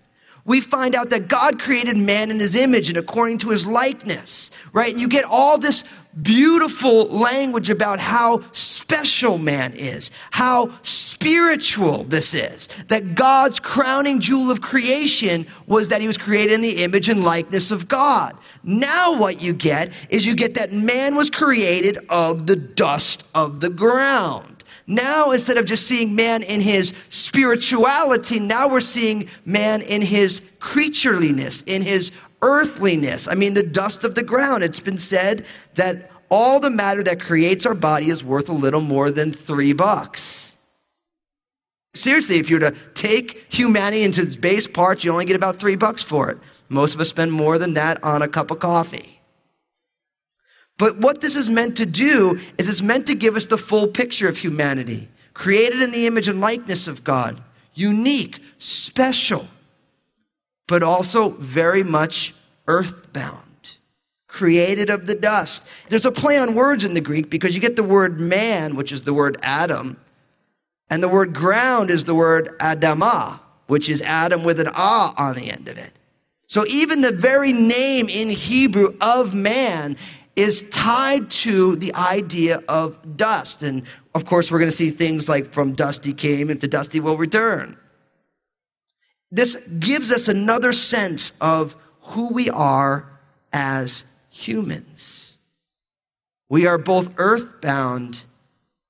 we 0.46 0.62
find 0.62 0.96
out 0.96 1.10
that 1.10 1.28
God 1.28 1.60
created 1.60 1.98
man 1.98 2.30
in 2.30 2.40
his 2.40 2.56
image 2.56 2.90
and 2.90 2.98
according 2.98 3.40
to 3.40 3.50
his 3.50 3.66
likeness, 3.66 4.52
right? 4.72 4.92
And 4.92 5.02
you 5.02 5.08
get 5.08 5.26
all 5.26 5.58
this 5.58 5.84
beautiful 6.22 7.06
language 7.06 7.70
about 7.70 8.00
how 8.00 8.44
special 8.52 9.38
man 9.38 9.74
is, 9.74 10.12
how 10.32 10.72
spiritual 10.84 12.04
this 12.04 12.36
is. 12.36 12.68
That 12.88 13.16
God's 13.16 13.60
crowning 13.60 14.20
jewel 14.20 14.52
of 14.52 14.62
creation 14.62 15.48
was 15.66 15.90
that 15.90 16.02
he 16.02 16.08
was 16.08 16.18
created 16.18 16.54
in 16.54 16.62
the 16.62 16.84
image 16.84 17.10
and 17.10 17.24
likeness 17.24 17.72
of 17.72 17.88
God. 17.88 18.38
Now, 18.64 19.18
what 19.18 19.42
you 19.42 19.54
get 19.54 19.92
is 20.10 20.26
you 20.26 20.36
get 20.36 20.54
that 20.56 20.72
man 20.72 21.16
was 21.16 21.30
created 21.30 21.98
of 22.10 22.48
the 22.48 22.56
dust 22.56 23.26
of 23.34 23.60
the 23.60 23.70
ground. 23.70 24.53
Now, 24.86 25.32
instead 25.32 25.58
of 25.58 25.66
just 25.66 25.88
seeing 25.88 26.16
man 26.16 26.44
in 26.44 26.60
his 26.60 26.94
spirituality, 27.10 28.40
now 28.40 28.70
we're 28.70 28.82
seeing 28.82 29.30
man 29.46 29.82
in 29.82 30.02
his 30.02 30.42
creatureliness, 30.60 31.64
in 31.68 31.82
his 31.82 32.12
earthliness. 32.42 33.28
I 33.28 33.36
mean, 33.36 33.54
the 33.54 33.64
dust 33.64 34.04
of 34.04 34.16
the 34.16 34.24
ground. 34.24 34.64
It's 34.64 34.82
been 34.82 34.98
said 34.98 35.46
that 35.76 36.12
all 36.30 36.60
the 36.60 36.70
matter 36.70 37.04
that 37.04 37.20
creates 37.20 37.66
our 37.66 37.74
body 37.74 38.08
is 38.08 38.24
worth 38.24 38.50
a 38.50 38.54
little 38.54 38.82
more 38.82 39.12
than 39.12 39.32
three 39.32 39.72
bucks. 39.72 40.58
Seriously, 41.96 42.38
if 42.38 42.50
you 42.50 42.56
were 42.56 42.72
to 42.72 42.76
take 42.96 43.46
humanity 43.54 44.04
into 44.04 44.22
its 44.22 44.36
base 44.36 44.66
parts, 44.66 45.04
you 45.04 45.12
only 45.12 45.26
get 45.26 45.36
about 45.36 45.60
three 45.60 45.76
bucks 45.76 46.02
for 46.02 46.32
it. 46.32 46.40
Most 46.68 46.96
of 46.96 47.02
us 47.02 47.10
spend 47.10 47.32
more 47.32 47.60
than 47.60 47.76
that 47.76 48.04
on 48.04 48.24
a 48.24 48.28
cup 48.28 48.50
of 48.50 48.60
coffee. 48.60 49.13
But 50.78 50.98
what 50.98 51.22
this 51.22 51.36
is 51.36 51.50
meant 51.50 51.78
to 51.78 51.86
do 51.86 52.40
is 52.58 52.68
it's 52.68 52.82
meant 52.82 53.08
to 53.08 53.16
give 53.16 53.36
us 53.36 53.46
the 53.46 53.58
full 53.58 53.88
picture 53.88 54.28
of 54.28 54.38
humanity, 54.38 55.08
created 55.34 55.82
in 55.82 55.92
the 55.92 56.08
image 56.08 56.28
and 56.28 56.42
likeness 56.42 56.88
of 56.88 57.04
God, 57.04 57.42
unique, 57.74 58.40
special, 58.58 59.48
but 60.68 60.84
also 60.84 61.30
very 61.30 61.84
much 61.84 62.34
earthbound, 62.68 63.78
created 64.28 64.90
of 64.90 65.06
the 65.06 65.16
dust. 65.16 65.68
There's 65.90 66.06
a 66.06 66.12
play 66.12 66.40
on 66.40 66.56
words 66.56 66.84
in 66.84 66.94
the 66.94 67.02
Greek 67.02 67.30
because 67.30 67.54
you 67.54 67.62
get 67.62 67.76
the 67.76 67.84
word 67.84 68.20
man, 68.20 68.76
which 68.76 68.92
is 68.92 69.04
the 69.04 69.14
word 69.14 69.38
Adam, 69.44 70.00
and 70.90 71.04
the 71.04 71.10
word 71.10 71.34
ground 71.34 71.90
is 71.90 72.06
the 72.06 72.16
word 72.16 72.56
Adamah, 72.60 73.40
which 73.68 73.90
is 73.90 74.02
Adam 74.02 74.44
with 74.44 74.60
an 74.60 74.70
ah 74.74 75.14
on 75.18 75.36
the 75.36 75.52
end 75.52 75.68
of 75.68 75.78
it. 75.78 75.92
So 76.48 76.66
even 76.68 77.02
the 77.02 77.12
very 77.12 77.52
name 77.52 78.10
in 78.10 78.30
Hebrew 78.30 78.90
of 79.02 79.34
man 79.34 79.98
is 80.36 80.68
tied 80.70 81.30
to 81.30 81.76
the 81.76 81.94
idea 81.94 82.62
of 82.68 83.18
dust. 83.18 83.62
And 83.62 83.84
of 84.16 84.26
course, 84.26 84.52
we're 84.52 84.60
going 84.60 84.72
to 84.72 84.76
see 84.76 84.90
things 84.90 85.30
like 85.30 85.52
from 85.52 85.74
dust 85.74 86.06
he 86.06 86.14
came 86.14 86.50
and 86.50 86.60
to 86.62 86.68
dust 86.68 86.94
he 86.94 87.00
will 87.00 87.18
return. 87.18 87.78
This 89.32 89.56
gives 89.80 90.12
us 90.12 90.28
another 90.28 90.74
sense 90.74 91.32
of 91.42 91.76
who 92.02 92.34
we 92.34 92.50
are 92.50 93.10
as 93.52 94.06
humans. 94.30 95.38
We 96.50 96.68
are 96.68 96.78
both 96.78 97.12
earthbound 97.18 98.26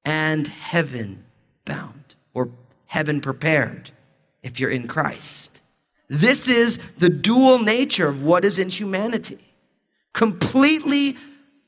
and 0.03 0.47
heaven 0.47 1.23
bound, 1.65 2.15
or 2.33 2.49
heaven 2.87 3.21
prepared 3.21 3.91
if 4.41 4.59
you're 4.59 4.69
in 4.69 4.87
Christ. 4.87 5.61
This 6.09 6.49
is 6.49 6.77
the 6.97 7.09
dual 7.09 7.59
nature 7.59 8.07
of 8.07 8.23
what 8.23 8.43
is 8.43 8.59
in 8.59 8.69
humanity. 8.69 9.39
Completely 10.13 11.15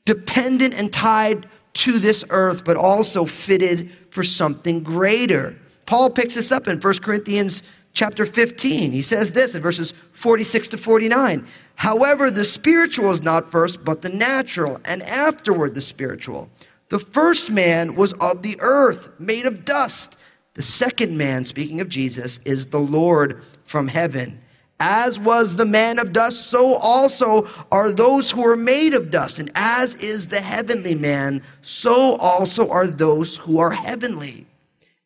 dependent 0.06 0.72
and 0.78 0.90
tied 0.90 1.46
to 1.74 1.98
this 1.98 2.24
earth, 2.30 2.64
but 2.64 2.78
also 2.78 3.26
fitted 3.26 3.90
for 4.08 4.24
something 4.24 4.82
greater. 4.82 5.54
Paul 5.84 6.08
picks 6.08 6.34
this 6.34 6.50
up 6.50 6.66
in 6.66 6.80
1 6.80 6.94
Corinthians 7.02 7.62
chapter 7.92 8.24
15. 8.24 8.92
He 8.92 9.02
says 9.02 9.32
this 9.32 9.54
in 9.54 9.60
verses 9.60 9.92
46 10.12 10.68
to 10.68 10.78
49. 10.78 11.46
However, 11.74 12.30
the 12.30 12.44
spiritual 12.44 13.10
is 13.10 13.22
not 13.22 13.50
first, 13.50 13.84
but 13.84 14.00
the 14.00 14.08
natural, 14.08 14.80
and 14.86 15.02
afterward 15.02 15.74
the 15.74 15.82
spiritual. 15.82 16.48
The 16.88 16.98
first 16.98 17.50
man 17.50 17.94
was 17.94 18.14
of 18.14 18.42
the 18.42 18.56
earth, 18.60 19.08
made 19.18 19.44
of 19.44 19.64
dust. 19.64 20.18
The 20.54 20.62
second 20.62 21.18
man, 21.18 21.44
speaking 21.44 21.80
of 21.80 21.88
Jesus, 21.88 22.38
is 22.46 22.68
the 22.68 22.80
Lord 22.80 23.42
from 23.64 23.88
heaven. 23.88 24.40
As 24.78 25.18
was 25.18 25.56
the 25.56 25.64
man 25.64 25.98
of 25.98 26.12
dust, 26.12 26.50
so 26.50 26.74
also 26.74 27.48
are 27.72 27.92
those 27.92 28.30
who 28.30 28.46
are 28.46 28.56
made 28.56 28.92
of 28.92 29.10
dust. 29.10 29.38
And 29.38 29.50
as 29.54 29.94
is 29.96 30.28
the 30.28 30.40
heavenly 30.40 30.94
man, 30.94 31.42
so 31.62 32.14
also 32.16 32.68
are 32.68 32.86
those 32.86 33.36
who 33.36 33.58
are 33.58 33.70
heavenly. 33.70 34.46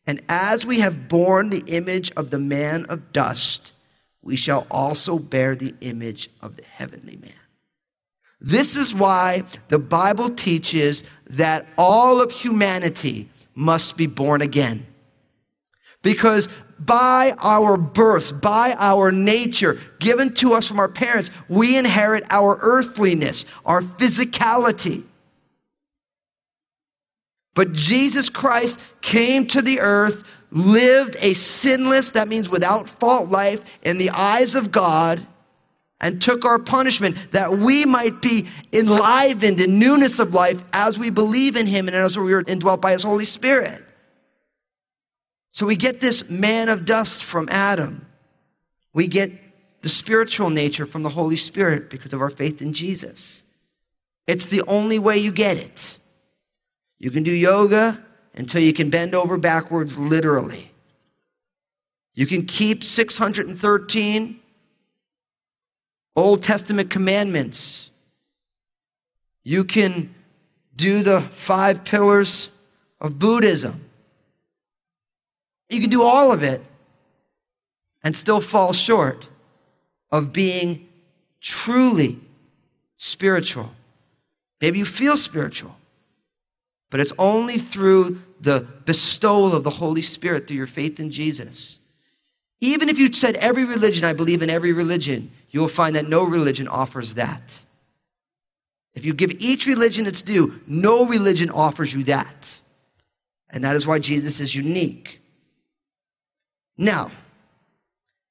And 0.05 0.21
as 0.27 0.65
we 0.65 0.79
have 0.79 1.07
borne 1.07 1.49
the 1.49 1.63
image 1.67 2.11
of 2.17 2.31
the 2.31 2.39
man 2.39 2.85
of 2.89 3.13
dust, 3.13 3.71
we 4.21 4.35
shall 4.35 4.67
also 4.69 5.17
bear 5.17 5.55
the 5.55 5.73
image 5.81 6.29
of 6.41 6.57
the 6.57 6.65
heavenly 6.65 7.17
man. 7.17 7.31
This 8.41 8.75
is 8.75 8.93
why 8.93 9.43
the 9.69 9.79
Bible 9.79 10.29
teaches 10.29 11.03
that 11.29 11.67
all 11.77 12.21
of 12.21 12.31
humanity 12.31 13.29
must 13.55 13.95
be 13.97 14.07
born 14.07 14.41
again. 14.41 14.85
Because 16.01 16.49
by 16.85 17.33
our 17.37 17.77
birth, 17.77 18.41
by 18.41 18.73
our 18.77 19.11
nature, 19.11 19.79
given 19.99 20.33
to 20.35 20.53
us 20.53 20.67
from 20.67 20.79
our 20.79 20.89
parents, 20.89 21.29
we 21.47 21.77
inherit 21.77 22.23
our 22.29 22.57
earthliness, 22.61 23.45
our 23.65 23.81
physicality. 23.81 25.03
But 27.53 27.73
Jesus 27.73 28.29
Christ 28.29 28.79
came 29.01 29.45
to 29.47 29.61
the 29.61 29.81
earth, 29.81 30.23
lived 30.51 31.17
a 31.19 31.33
sinless, 31.33 32.11
that 32.11 32.27
means 32.27 32.49
without 32.49 32.89
fault 32.89 33.29
life 33.29 33.79
in 33.83 33.97
the 33.97 34.09
eyes 34.09 34.55
of 34.55 34.71
God, 34.71 35.25
and 35.99 36.19
took 36.19 36.45
our 36.45 36.57
punishment 36.57 37.15
that 37.31 37.51
we 37.51 37.85
might 37.85 38.21
be 38.21 38.47
enlivened 38.73 39.59
in 39.59 39.77
newness 39.77 40.17
of 40.17 40.33
life 40.33 40.63
as 40.73 40.97
we 40.97 41.11
believe 41.11 41.55
in 41.55 41.67
him 41.67 41.87
and 41.87 41.95
as 41.95 42.17
we 42.17 42.33
are 42.33 42.43
indwelt 42.47 42.81
by 42.81 42.93
his 42.93 43.03
Holy 43.03 43.25
Spirit. 43.25 43.83
So 45.51 45.65
we 45.65 45.75
get 45.75 45.99
this 45.99 46.29
man 46.29 46.69
of 46.69 46.85
dust 46.85 47.23
from 47.23 47.47
Adam. 47.49 48.05
We 48.93 49.07
get 49.07 49.31
the 49.81 49.89
spiritual 49.89 50.49
nature 50.49 50.85
from 50.85 51.03
the 51.03 51.09
Holy 51.09 51.35
Spirit 51.35 51.89
because 51.89 52.13
of 52.13 52.21
our 52.21 52.29
faith 52.29 52.61
in 52.61 52.73
Jesus. 52.73 53.45
It's 54.27 54.45
the 54.45 54.63
only 54.67 54.99
way 54.99 55.17
you 55.17 55.31
get 55.31 55.57
it. 55.57 55.97
You 56.99 57.11
can 57.11 57.23
do 57.23 57.31
yoga 57.31 57.99
until 58.33 58.61
you 58.61 58.73
can 58.73 58.89
bend 58.89 59.13
over 59.13 59.37
backwards 59.37 59.97
literally. 59.97 60.71
You 62.13 62.25
can 62.25 62.45
keep 62.45 62.83
613 62.83 64.39
Old 66.15 66.43
Testament 66.43 66.89
commandments. 66.89 67.89
You 69.43 69.63
can 69.63 70.13
do 70.75 71.01
the 71.03 71.21
five 71.21 71.83
pillars 71.83 72.49
of 72.99 73.17
Buddhism. 73.17 73.90
You 75.71 75.79
can 75.79 75.89
do 75.89 76.03
all 76.03 76.31
of 76.31 76.43
it 76.43 76.61
and 78.03 78.15
still 78.15 78.41
fall 78.41 78.73
short 78.73 79.29
of 80.11 80.33
being 80.33 80.89
truly 81.39 82.19
spiritual. 82.97 83.71
Maybe 84.59 84.79
you 84.79 84.85
feel 84.85 85.15
spiritual, 85.15 85.75
but 86.89 86.99
it's 86.99 87.13
only 87.17 87.57
through 87.57 88.21
the 88.41 88.67
bestowal 88.85 89.55
of 89.55 89.63
the 89.63 89.69
Holy 89.69 90.01
Spirit 90.01 90.47
through 90.47 90.57
your 90.57 90.67
faith 90.67 90.99
in 90.99 91.09
Jesus. 91.09 91.79
Even 92.59 92.89
if 92.89 92.99
you 92.99 93.11
said 93.13 93.37
every 93.37 93.65
religion, 93.65 94.03
I 94.03 94.13
believe 94.13 94.41
in 94.41 94.49
every 94.49 94.73
religion, 94.73 95.31
you 95.49 95.61
will 95.61 95.67
find 95.67 95.95
that 95.95 96.07
no 96.07 96.25
religion 96.25 96.67
offers 96.67 97.13
that. 97.13 97.63
If 98.93 99.05
you 99.05 99.13
give 99.13 99.31
each 99.39 99.67
religion 99.67 100.05
its 100.05 100.21
due, 100.21 100.59
no 100.67 101.07
religion 101.07 101.49
offers 101.49 101.93
you 101.93 102.03
that. 102.03 102.59
And 103.49 103.63
that 103.63 103.75
is 103.75 103.87
why 103.87 103.99
Jesus 103.99 104.41
is 104.41 104.53
unique. 104.53 105.20
Now, 106.81 107.11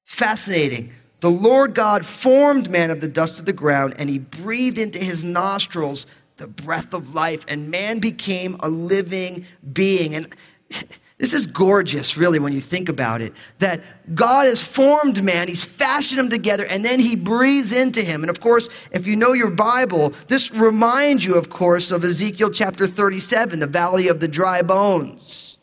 fascinating. 0.03 0.93
The 1.21 1.31
Lord 1.31 1.73
God 1.73 2.05
formed 2.05 2.69
man 2.69 2.91
of 2.91 2.99
the 2.99 3.07
dust 3.07 3.39
of 3.39 3.45
the 3.45 3.53
ground, 3.53 3.93
and 3.97 4.09
he 4.09 4.19
breathed 4.19 4.77
into 4.77 4.99
his 4.99 5.23
nostrils 5.23 6.05
the 6.35 6.47
breath 6.47 6.93
of 6.93 7.15
life, 7.15 7.45
and 7.47 7.71
man 7.71 7.99
became 7.99 8.57
a 8.59 8.67
living 8.67 9.45
being. 9.71 10.15
And 10.15 10.35
this 11.17 11.33
is 11.33 11.47
gorgeous, 11.47 12.17
really, 12.17 12.39
when 12.39 12.51
you 12.51 12.59
think 12.59 12.89
about 12.89 13.21
it. 13.21 13.31
That 13.59 13.79
God 14.13 14.47
has 14.47 14.61
formed 14.61 15.23
man, 15.23 15.47
He's 15.47 15.63
fashioned 15.63 16.19
him 16.19 16.29
together, 16.29 16.65
and 16.65 16.83
then 16.83 16.99
He 16.99 17.15
breathes 17.15 17.71
into 17.71 18.01
him. 18.01 18.21
And 18.21 18.29
of 18.29 18.41
course, 18.41 18.67
if 18.91 19.07
you 19.07 19.15
know 19.15 19.31
your 19.31 19.51
Bible, 19.51 20.13
this 20.27 20.51
reminds 20.51 21.23
you, 21.23 21.35
of 21.35 21.47
course, 21.49 21.89
of 21.89 22.03
Ezekiel 22.03 22.49
chapter 22.49 22.85
37, 22.85 23.59
the 23.59 23.67
valley 23.67 24.09
of 24.09 24.19
the 24.19 24.27
dry 24.27 24.61
bones 24.61 25.57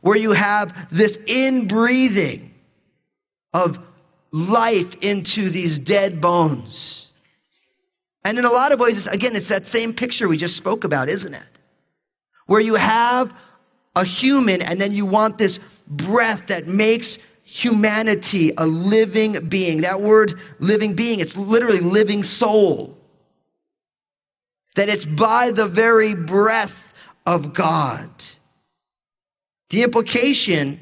where 0.00 0.16
you 0.16 0.32
have 0.32 0.88
this 0.90 1.16
inbreathing 1.18 2.50
of 3.52 3.78
life 4.30 4.94
into 5.00 5.48
these 5.48 5.78
dead 5.78 6.20
bones. 6.20 7.10
And 8.24 8.38
in 8.38 8.44
a 8.44 8.50
lot 8.50 8.72
of 8.72 8.80
ways, 8.80 8.96
it's, 8.96 9.06
again, 9.06 9.34
it's 9.34 9.48
that 9.48 9.66
same 9.66 9.94
picture 9.94 10.28
we 10.28 10.36
just 10.36 10.56
spoke 10.56 10.84
about, 10.84 11.08
isn't 11.08 11.34
it? 11.34 11.42
Where 12.46 12.60
you 12.60 12.74
have 12.74 13.32
a 13.96 14.04
human 14.04 14.62
and 14.62 14.80
then 14.80 14.92
you 14.92 15.06
want 15.06 15.38
this 15.38 15.58
breath 15.86 16.48
that 16.48 16.66
makes 16.66 17.18
humanity 17.42 18.52
a 18.58 18.66
living 18.66 19.48
being. 19.48 19.80
That 19.80 20.00
word 20.00 20.38
living 20.58 20.94
being, 20.94 21.20
it's 21.20 21.36
literally 21.36 21.80
living 21.80 22.22
soul. 22.22 22.98
That 24.74 24.88
it's 24.88 25.06
by 25.06 25.50
the 25.50 25.66
very 25.66 26.14
breath 26.14 26.92
of 27.26 27.54
God. 27.54 28.10
The 29.70 29.82
implication 29.82 30.80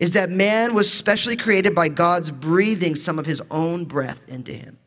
is 0.00 0.12
that 0.12 0.28
man 0.30 0.74
was 0.74 0.92
specially 0.92 1.36
created 1.36 1.74
by 1.74 1.88
God's 1.88 2.30
breathing 2.30 2.96
some 2.96 3.18
of 3.18 3.26
his 3.26 3.40
own 3.50 3.84
breath 3.84 4.28
into 4.28 4.52
him. 4.52 4.78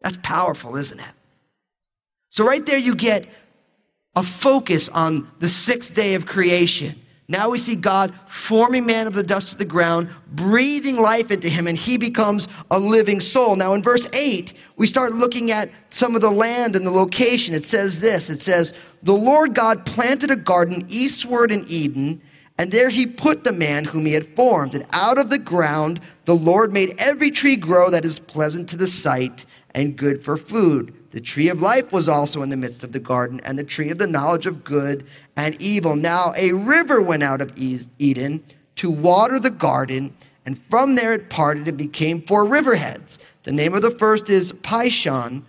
That's 0.00 0.18
powerful, 0.22 0.76
isn't 0.76 1.00
it? 1.00 1.12
So, 2.30 2.44
right 2.44 2.64
there, 2.66 2.78
you 2.78 2.94
get 2.94 3.26
a 4.14 4.22
focus 4.22 4.88
on 4.88 5.30
the 5.38 5.48
sixth 5.48 5.94
day 5.94 6.14
of 6.14 6.26
creation. 6.26 7.00
Now 7.26 7.50
we 7.50 7.58
see 7.58 7.74
God 7.74 8.12
forming 8.26 8.84
man 8.84 9.06
of 9.06 9.14
the 9.14 9.22
dust 9.22 9.52
of 9.52 9.58
the 9.58 9.64
ground, 9.64 10.10
breathing 10.32 11.00
life 11.00 11.30
into 11.30 11.48
him, 11.48 11.66
and 11.66 11.76
he 11.76 11.96
becomes 11.96 12.48
a 12.70 12.78
living 12.78 13.20
soul. 13.20 13.56
Now, 13.56 13.72
in 13.72 13.82
verse 13.82 14.06
8, 14.12 14.52
we 14.76 14.86
start 14.86 15.12
looking 15.12 15.50
at 15.50 15.70
some 15.88 16.14
of 16.14 16.20
the 16.20 16.30
land 16.30 16.76
and 16.76 16.86
the 16.86 16.90
location. 16.90 17.54
It 17.54 17.64
says 17.64 18.00
this 18.00 18.28
It 18.28 18.42
says, 18.42 18.74
The 19.02 19.14
Lord 19.14 19.54
God 19.54 19.86
planted 19.86 20.30
a 20.30 20.36
garden 20.36 20.82
eastward 20.88 21.50
in 21.50 21.64
Eden, 21.66 22.20
and 22.58 22.70
there 22.70 22.90
he 22.90 23.06
put 23.06 23.42
the 23.42 23.52
man 23.52 23.84
whom 23.84 24.04
he 24.04 24.12
had 24.12 24.36
formed. 24.36 24.74
And 24.74 24.84
out 24.92 25.16
of 25.16 25.30
the 25.30 25.38
ground 25.38 26.00
the 26.26 26.36
Lord 26.36 26.74
made 26.74 26.94
every 26.98 27.30
tree 27.30 27.56
grow 27.56 27.90
that 27.90 28.04
is 28.04 28.18
pleasant 28.18 28.68
to 28.70 28.76
the 28.76 28.86
sight 28.86 29.46
and 29.74 29.96
good 29.96 30.22
for 30.22 30.36
food. 30.36 30.94
The 31.14 31.20
tree 31.20 31.48
of 31.48 31.62
life 31.62 31.92
was 31.92 32.08
also 32.08 32.42
in 32.42 32.48
the 32.48 32.56
midst 32.56 32.82
of 32.82 32.90
the 32.90 32.98
garden, 32.98 33.40
and 33.44 33.56
the 33.56 33.62
tree 33.62 33.88
of 33.90 33.98
the 33.98 34.06
knowledge 34.08 34.46
of 34.46 34.64
good 34.64 35.06
and 35.36 35.54
evil. 35.62 35.94
Now 35.94 36.34
a 36.36 36.50
river 36.50 37.00
went 37.00 37.22
out 37.22 37.40
of 37.40 37.52
Eden 37.56 38.42
to 38.74 38.90
water 38.90 39.38
the 39.38 39.48
garden, 39.48 40.12
and 40.44 40.58
from 40.58 40.96
there 40.96 41.12
it 41.12 41.30
parted 41.30 41.68
and 41.68 41.78
became 41.78 42.20
four 42.22 42.44
riverheads. 42.44 43.20
The 43.44 43.52
name 43.52 43.74
of 43.74 43.82
the 43.82 43.92
first 43.92 44.28
is 44.28 44.52
Pishon. 44.52 45.44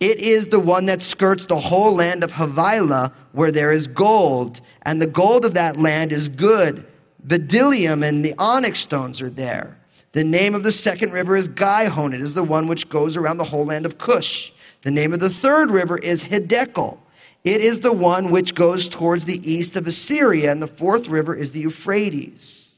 It 0.00 0.20
is 0.20 0.46
the 0.46 0.58
one 0.58 0.86
that 0.86 1.02
skirts 1.02 1.44
the 1.44 1.60
whole 1.60 1.94
land 1.94 2.24
of 2.24 2.32
Havilah, 2.32 3.12
where 3.32 3.52
there 3.52 3.72
is 3.72 3.86
gold, 3.86 4.62
and 4.86 5.02
the 5.02 5.06
gold 5.06 5.44
of 5.44 5.52
that 5.52 5.76
land 5.76 6.12
is 6.12 6.30
good. 6.30 6.82
Bdellium 7.26 8.02
and 8.02 8.24
the 8.24 8.34
onyx 8.38 8.78
stones 8.78 9.20
are 9.20 9.28
there. 9.28 9.76
The 10.12 10.24
name 10.24 10.54
of 10.54 10.62
the 10.62 10.72
second 10.72 11.12
river 11.12 11.36
is 11.36 11.48
Gihon. 11.48 12.14
It 12.14 12.22
is 12.22 12.32
the 12.32 12.42
one 12.42 12.68
which 12.68 12.88
goes 12.88 13.18
around 13.18 13.36
the 13.36 13.44
whole 13.44 13.66
land 13.66 13.84
of 13.84 13.98
Cush. 13.98 14.53
The 14.84 14.90
name 14.90 15.12
of 15.12 15.18
the 15.18 15.30
third 15.30 15.70
river 15.70 15.98
is 15.98 16.24
Hiddekel. 16.24 16.98
It 17.42 17.60
is 17.60 17.80
the 17.80 17.92
one 17.92 18.30
which 18.30 18.54
goes 18.54 18.88
towards 18.88 19.24
the 19.24 19.40
east 19.50 19.76
of 19.76 19.86
Assyria, 19.86 20.52
and 20.52 20.62
the 20.62 20.66
fourth 20.66 21.08
river 21.08 21.34
is 21.34 21.50
the 21.50 21.60
Euphrates. 21.60 22.76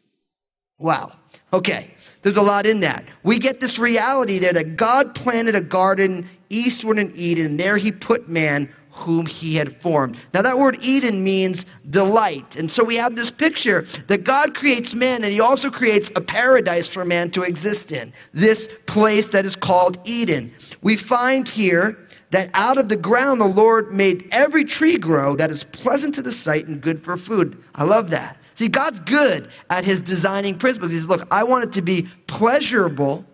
Wow. 0.78 1.12
Okay. 1.52 1.90
There's 2.22 2.36
a 2.36 2.42
lot 2.42 2.66
in 2.66 2.80
that. 2.80 3.04
We 3.22 3.38
get 3.38 3.60
this 3.60 3.78
reality 3.78 4.38
there 4.38 4.52
that 4.52 4.76
God 4.76 5.14
planted 5.14 5.54
a 5.54 5.60
garden 5.60 6.28
eastward 6.48 6.98
in 6.98 7.12
Eden, 7.14 7.46
and 7.46 7.60
there 7.60 7.76
he 7.76 7.92
put 7.92 8.28
man 8.28 8.72
whom 8.90 9.26
he 9.26 9.54
had 9.54 9.76
formed. 9.80 10.16
Now, 10.32 10.42
that 10.42 10.56
word 10.56 10.78
Eden 10.82 11.22
means 11.22 11.66
delight. 11.90 12.56
And 12.56 12.70
so 12.70 12.82
we 12.82 12.96
have 12.96 13.14
this 13.14 13.30
picture 13.30 13.82
that 14.06 14.24
God 14.24 14.54
creates 14.54 14.94
man 14.94 15.22
and 15.22 15.32
he 15.32 15.40
also 15.40 15.70
creates 15.70 16.10
a 16.16 16.20
paradise 16.20 16.88
for 16.88 17.04
man 17.04 17.30
to 17.32 17.42
exist 17.42 17.92
in, 17.92 18.12
this 18.32 18.70
place 18.86 19.28
that 19.28 19.44
is 19.44 19.54
called 19.54 19.98
Eden 20.08 20.52
we 20.86 20.96
find 20.96 21.48
here 21.48 21.98
that 22.30 22.48
out 22.54 22.78
of 22.78 22.88
the 22.88 22.96
ground 22.96 23.40
the 23.40 23.44
Lord 23.44 23.92
made 23.92 24.28
every 24.30 24.62
tree 24.62 24.98
grow 24.98 25.34
that 25.34 25.50
is 25.50 25.64
pleasant 25.64 26.14
to 26.14 26.22
the 26.22 26.30
sight 26.30 26.68
and 26.68 26.80
good 26.80 27.02
for 27.02 27.16
food. 27.16 27.60
I 27.74 27.82
love 27.82 28.10
that. 28.10 28.36
See, 28.54 28.68
God's 28.68 29.00
good 29.00 29.50
at 29.68 29.84
his 29.84 30.00
designing 30.00 30.56
principles. 30.56 30.92
He 30.92 30.98
says, 30.98 31.08
Look, 31.08 31.26
I 31.32 31.42
want 31.42 31.64
it 31.64 31.72
to 31.72 31.82
be 31.82 32.06
pleasurable, 32.28 33.24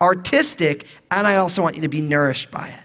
artistic, 0.00 0.88
and 1.12 1.24
I 1.24 1.36
also 1.36 1.62
want 1.62 1.76
you 1.76 1.82
to 1.82 1.88
be 1.88 2.00
nourished 2.00 2.50
by 2.50 2.66
it. 2.66 2.84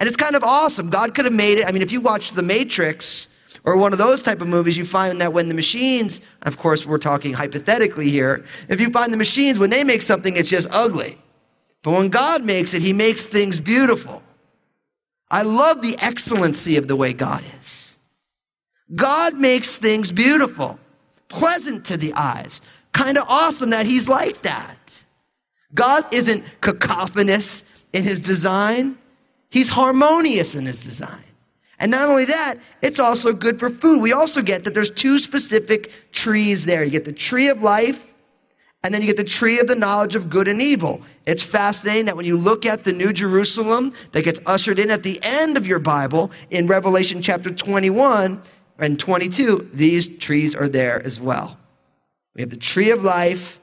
And 0.00 0.08
it's 0.08 0.16
kind 0.16 0.34
of 0.34 0.42
awesome. 0.42 0.90
God 0.90 1.14
could 1.14 1.24
have 1.24 1.32
made 1.32 1.58
it. 1.58 1.68
I 1.68 1.70
mean, 1.70 1.82
if 1.82 1.92
you 1.92 2.00
watch 2.00 2.32
The 2.32 2.42
Matrix 2.42 3.28
or 3.62 3.76
one 3.76 3.92
of 3.92 4.00
those 4.00 4.22
type 4.22 4.40
of 4.40 4.48
movies, 4.48 4.76
you 4.76 4.84
find 4.84 5.20
that 5.20 5.32
when 5.32 5.46
the 5.46 5.54
machines, 5.54 6.20
of 6.42 6.58
course, 6.58 6.84
we're 6.84 6.98
talking 6.98 7.32
hypothetically 7.32 8.10
here, 8.10 8.44
if 8.68 8.80
you 8.80 8.90
find 8.90 9.12
the 9.12 9.16
machines, 9.16 9.60
when 9.60 9.70
they 9.70 9.84
make 9.84 10.02
something, 10.02 10.36
it's 10.36 10.50
just 10.50 10.66
ugly. 10.72 11.16
But 11.82 11.92
when 11.92 12.08
God 12.08 12.44
makes 12.44 12.74
it, 12.74 12.82
He 12.82 12.92
makes 12.92 13.24
things 13.24 13.60
beautiful. 13.60 14.22
I 15.30 15.42
love 15.42 15.82
the 15.82 15.96
excellency 15.98 16.76
of 16.76 16.88
the 16.88 16.96
way 16.96 17.12
God 17.12 17.42
is. 17.60 17.98
God 18.94 19.36
makes 19.36 19.76
things 19.76 20.10
beautiful, 20.10 20.78
pleasant 21.28 21.86
to 21.86 21.96
the 21.96 22.12
eyes. 22.14 22.60
Kind 22.92 23.16
of 23.16 23.24
awesome 23.28 23.70
that 23.70 23.86
He's 23.86 24.08
like 24.08 24.42
that. 24.42 25.04
God 25.72 26.04
isn't 26.12 26.44
cacophonous 26.60 27.64
in 27.92 28.02
His 28.02 28.20
design, 28.20 28.96
He's 29.50 29.68
harmonious 29.68 30.54
in 30.54 30.66
His 30.66 30.80
design. 30.80 31.24
And 31.78 31.90
not 31.90 32.08
only 32.08 32.26
that, 32.26 32.56
it's 32.82 33.00
also 33.00 33.32
good 33.32 33.58
for 33.58 33.70
food. 33.70 34.02
We 34.02 34.12
also 34.12 34.42
get 34.42 34.64
that 34.64 34.74
there's 34.74 34.90
two 34.90 35.18
specific 35.18 35.90
trees 36.12 36.66
there. 36.66 36.84
You 36.84 36.90
get 36.90 37.06
the 37.06 37.12
tree 37.12 37.48
of 37.48 37.62
life 37.62 38.09
and 38.82 38.94
then 38.94 39.02
you 39.02 39.06
get 39.06 39.16
the 39.16 39.24
tree 39.24 39.60
of 39.60 39.66
the 39.66 39.74
knowledge 39.74 40.14
of 40.14 40.30
good 40.30 40.48
and 40.48 40.62
evil. 40.62 41.02
It's 41.26 41.42
fascinating 41.42 42.06
that 42.06 42.16
when 42.16 42.24
you 42.24 42.36
look 42.36 42.64
at 42.64 42.84
the 42.84 42.92
New 42.92 43.12
Jerusalem 43.12 43.92
that 44.12 44.24
gets 44.24 44.40
ushered 44.46 44.78
in 44.78 44.90
at 44.90 45.02
the 45.02 45.20
end 45.22 45.56
of 45.56 45.66
your 45.66 45.78
Bible 45.78 46.30
in 46.50 46.66
Revelation 46.66 47.20
chapter 47.20 47.50
21 47.50 48.40
and 48.78 48.98
22, 48.98 49.70
these 49.74 50.18
trees 50.18 50.54
are 50.54 50.68
there 50.68 51.04
as 51.04 51.20
well. 51.20 51.58
We 52.34 52.40
have 52.40 52.50
the 52.50 52.56
tree 52.56 52.90
of 52.90 53.04
life, 53.04 53.60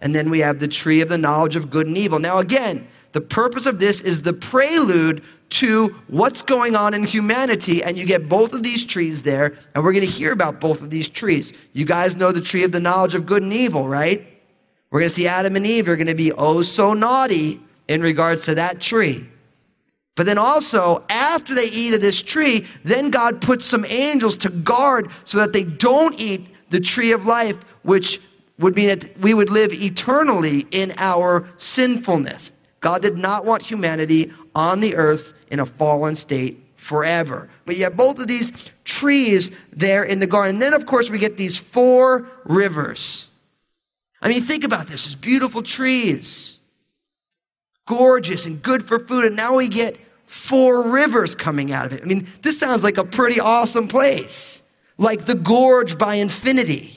and 0.00 0.14
then 0.14 0.30
we 0.30 0.40
have 0.40 0.58
the 0.58 0.68
tree 0.68 1.00
of 1.00 1.08
the 1.08 1.18
knowledge 1.18 1.54
of 1.54 1.70
good 1.70 1.86
and 1.86 1.96
evil. 1.96 2.18
Now, 2.18 2.38
again, 2.38 2.88
the 3.12 3.20
purpose 3.20 3.66
of 3.66 3.78
this 3.78 4.00
is 4.00 4.22
the 4.22 4.32
prelude 4.32 5.22
to 5.50 5.88
what's 6.08 6.42
going 6.42 6.74
on 6.74 6.94
in 6.94 7.04
humanity, 7.04 7.82
and 7.82 7.96
you 7.98 8.06
get 8.06 8.28
both 8.28 8.52
of 8.52 8.62
these 8.62 8.84
trees 8.84 9.22
there, 9.22 9.56
and 9.74 9.84
we're 9.84 9.92
going 9.92 10.04
to 10.04 10.10
hear 10.10 10.32
about 10.32 10.60
both 10.60 10.82
of 10.82 10.90
these 10.90 11.08
trees. 11.08 11.52
You 11.72 11.84
guys 11.84 12.16
know 12.16 12.32
the 12.32 12.40
tree 12.40 12.64
of 12.64 12.72
the 12.72 12.80
knowledge 12.80 13.14
of 13.14 13.26
good 13.26 13.42
and 13.42 13.52
evil, 13.52 13.88
right? 13.88 14.26
We're 14.90 15.00
going 15.00 15.10
to 15.10 15.14
see 15.14 15.28
Adam 15.28 15.56
and 15.56 15.66
Eve 15.66 15.88
are 15.88 15.96
going 15.96 16.06
to 16.08 16.14
be 16.14 16.32
oh 16.32 16.62
so 16.62 16.94
naughty 16.94 17.60
in 17.88 18.02
regards 18.02 18.44
to 18.46 18.54
that 18.56 18.80
tree. 18.80 19.26
But 20.16 20.26
then 20.26 20.38
also, 20.38 21.04
after 21.08 21.54
they 21.54 21.66
eat 21.66 21.94
of 21.94 22.00
this 22.00 22.20
tree, 22.22 22.66
then 22.84 23.10
God 23.10 23.40
puts 23.40 23.64
some 23.64 23.86
angels 23.88 24.36
to 24.38 24.50
guard 24.50 25.10
so 25.24 25.38
that 25.38 25.52
they 25.52 25.64
don't 25.64 26.20
eat 26.20 26.46
the 26.70 26.80
tree 26.80 27.12
of 27.12 27.24
life, 27.24 27.56
which 27.82 28.20
would 28.58 28.76
mean 28.76 28.88
that 28.88 29.18
we 29.18 29.32
would 29.32 29.48
live 29.48 29.72
eternally 29.72 30.66
in 30.72 30.92
our 30.98 31.48
sinfulness. 31.56 32.52
God 32.80 33.00
did 33.00 33.16
not 33.16 33.46
want 33.46 33.62
humanity 33.62 34.30
on 34.54 34.80
the 34.80 34.94
earth 34.96 35.32
in 35.50 35.60
a 35.60 35.66
fallen 35.66 36.14
state 36.14 36.62
forever. 36.76 37.48
But 37.64 37.76
you 37.78 37.84
have 37.84 37.96
both 37.96 38.18
of 38.18 38.26
these 38.26 38.72
trees 38.84 39.50
there 39.70 40.04
in 40.04 40.18
the 40.18 40.26
garden. 40.26 40.56
And 40.56 40.62
then, 40.62 40.74
of 40.74 40.84
course, 40.84 41.08
we 41.08 41.18
get 41.18 41.38
these 41.38 41.58
four 41.58 42.26
rivers. 42.44 43.29
I 44.22 44.28
mean, 44.28 44.42
think 44.42 44.64
about 44.64 44.86
this. 44.86 45.06
There's 45.06 45.14
beautiful 45.14 45.62
trees, 45.62 46.58
gorgeous 47.86 48.46
and 48.46 48.62
good 48.62 48.86
for 48.86 48.98
food. 48.98 49.24
And 49.24 49.36
now 49.36 49.56
we 49.56 49.68
get 49.68 49.96
four 50.26 50.90
rivers 50.90 51.34
coming 51.34 51.72
out 51.72 51.86
of 51.86 51.92
it. 51.92 52.02
I 52.02 52.04
mean, 52.04 52.26
this 52.42 52.58
sounds 52.58 52.84
like 52.84 52.98
a 52.98 53.04
pretty 53.04 53.40
awesome 53.40 53.88
place, 53.88 54.62
like 54.98 55.24
the 55.24 55.34
gorge 55.34 55.98
by 55.98 56.16
infinity. 56.16 56.92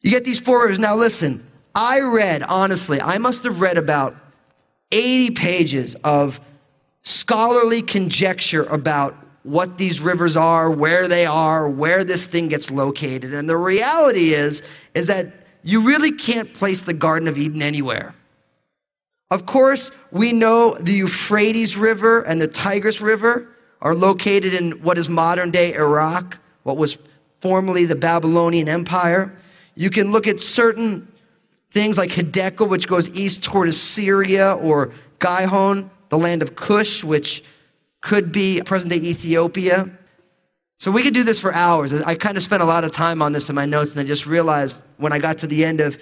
You 0.00 0.10
get 0.10 0.24
these 0.24 0.40
four 0.40 0.62
rivers. 0.62 0.78
Now, 0.78 0.94
listen, 0.94 1.44
I 1.74 2.00
read, 2.00 2.42
honestly, 2.44 3.00
I 3.00 3.18
must 3.18 3.44
have 3.44 3.60
read 3.60 3.76
about 3.76 4.16
80 4.92 5.34
pages 5.34 5.96
of 5.96 6.40
scholarly 7.02 7.82
conjecture 7.82 8.64
about 8.64 9.16
what 9.42 9.78
these 9.78 10.00
rivers 10.00 10.36
are, 10.36 10.70
where 10.70 11.06
they 11.06 11.26
are, 11.26 11.68
where 11.68 12.04
this 12.04 12.26
thing 12.26 12.48
gets 12.48 12.70
located. 12.70 13.34
And 13.34 13.48
the 13.48 13.56
reality 13.56 14.32
is, 14.32 14.62
is 14.94 15.06
that 15.06 15.45
you 15.66 15.84
really 15.84 16.12
can't 16.12 16.54
place 16.54 16.82
the 16.82 16.94
Garden 16.94 17.26
of 17.26 17.36
Eden 17.36 17.60
anywhere. 17.60 18.14
Of 19.32 19.46
course, 19.46 19.90
we 20.12 20.32
know 20.32 20.76
the 20.78 20.92
Euphrates 20.92 21.76
River 21.76 22.20
and 22.20 22.40
the 22.40 22.46
Tigris 22.46 23.00
River 23.00 23.48
are 23.82 23.92
located 23.92 24.54
in 24.54 24.70
what 24.82 24.96
is 24.96 25.08
modern 25.08 25.50
day 25.50 25.74
Iraq, 25.74 26.38
what 26.62 26.76
was 26.76 26.98
formerly 27.40 27.84
the 27.84 27.96
Babylonian 27.96 28.68
Empire. 28.68 29.34
You 29.74 29.90
can 29.90 30.12
look 30.12 30.28
at 30.28 30.40
certain 30.40 31.08
things 31.72 31.98
like 31.98 32.10
Hiddekel, 32.10 32.68
which 32.68 32.86
goes 32.86 33.10
east 33.18 33.42
toward 33.42 33.68
Assyria, 33.68 34.54
or 34.54 34.92
Gihon, 35.18 35.90
the 36.10 36.18
land 36.18 36.42
of 36.42 36.54
Cush, 36.54 37.02
which 37.02 37.42
could 38.02 38.30
be 38.30 38.62
present 38.62 38.92
day 38.92 39.00
Ethiopia. 39.00 39.90
So 40.78 40.90
we 40.90 41.02
could 41.02 41.14
do 41.14 41.24
this 41.24 41.40
for 41.40 41.54
hours. 41.54 41.92
I 41.92 42.14
kind 42.14 42.36
of 42.36 42.42
spent 42.42 42.62
a 42.62 42.66
lot 42.66 42.84
of 42.84 42.92
time 42.92 43.22
on 43.22 43.32
this 43.32 43.48
in 43.48 43.54
my 43.54 43.66
notes, 43.66 43.92
and 43.92 44.00
I 44.00 44.04
just 44.04 44.26
realized 44.26 44.84
when 44.98 45.12
I 45.12 45.18
got 45.18 45.38
to 45.38 45.46
the 45.46 45.64
end 45.64 45.80
of 45.80 45.98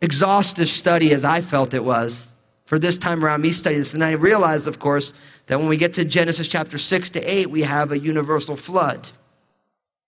exhaustive 0.00 0.68
study 0.68 1.12
as 1.12 1.24
I 1.24 1.40
felt 1.40 1.74
it 1.74 1.84
was 1.84 2.28
for 2.64 2.78
this 2.78 2.98
time 2.98 3.24
around 3.24 3.42
me 3.42 3.52
studying 3.52 3.80
this. 3.80 3.94
And 3.94 4.02
I 4.02 4.12
realized, 4.12 4.66
of 4.66 4.78
course, 4.78 5.12
that 5.46 5.58
when 5.58 5.68
we 5.68 5.76
get 5.76 5.94
to 5.94 6.04
Genesis 6.04 6.48
chapter 6.48 6.78
6 6.78 7.10
to 7.10 7.20
8, 7.20 7.50
we 7.50 7.62
have 7.62 7.92
a 7.92 7.98
universal 7.98 8.56
flood. 8.56 9.10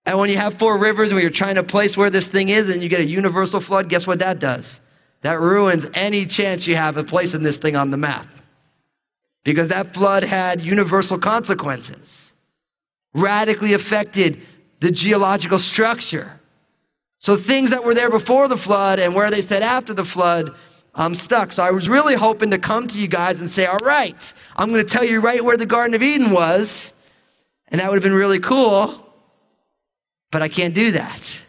And 0.07 0.19
when 0.19 0.31
you 0.31 0.37
have 0.37 0.55
four 0.55 0.79
rivers 0.79 1.11
and 1.11 1.21
you're 1.21 1.31
trying 1.31 1.57
to 1.57 1.65
place 1.65 1.97
where 1.97 2.11
this 2.11 2.29
thing 2.29 2.49
is 2.49 2.69
and 2.69 2.83
you 2.83 2.89
get 2.89 3.01
a 3.01 3.05
universal 3.05 3.61
flood, 3.61 3.89
guess 3.89 4.07
what 4.07 4.21
that 4.21 4.39
does? 4.39 4.81
That 5.23 5.41
ruins 5.41 5.91
any 5.95 6.27
chance 6.27 6.67
you 6.67 6.77
have 6.77 6.97
of 6.97 7.09
placing 7.09 7.43
this 7.43 7.59
thing 7.59 7.75
on 7.75 7.91
the 7.91 7.97
map. 7.97 8.29
Because 9.43 9.69
that 9.69 9.95
flood 9.95 10.23
had 10.23 10.61
universal 10.61 11.19
consequences, 11.19 12.36
radically 13.17 13.73
affected 13.73 14.41
the 14.81 14.91
geological 14.91 15.59
structure. 15.59 16.39
So 17.19 17.35
things 17.35 17.71
that 17.71 17.83
were 17.83 17.95
there 17.95 18.11
before 18.11 18.47
the 18.47 18.59
flood 18.59 18.99
and 18.99 19.15
where 19.15 19.31
they 19.31 19.41
said 19.41 19.63
after 19.63 19.95
the 19.95 20.05
flood, 20.05 20.55
I'm 20.95 21.15
stuck. 21.15 21.53
So 21.53 21.63
I 21.63 21.71
was 21.71 21.89
really 21.89 22.15
hoping 22.15 22.51
to 22.51 22.59
come 22.59 22.87
to 22.89 23.01
you 23.01 23.09
guys 23.09 23.41
and 23.41 23.51
say, 23.51 23.67
all 23.67 23.79
right, 23.79 24.35
I'm 24.57 24.71
going 24.71 24.85
to 24.85 24.89
tell 24.89 25.05
you 25.05 25.21
right 25.21 25.43
where 25.43 25.57
the 25.57 25.67
Garden 25.67 25.95
of 25.95 26.03
Eden 26.03 26.31
was. 26.31 26.93
And 27.69 27.81
that 27.81 27.89
would 27.89 27.97
have 27.97 28.03
been 28.03 28.15
really 28.15 28.39
cool. 28.39 29.03
But 30.31 30.43
I 30.43 30.49
can't 30.49 30.75
do 30.75 30.93
that. 30.93 31.45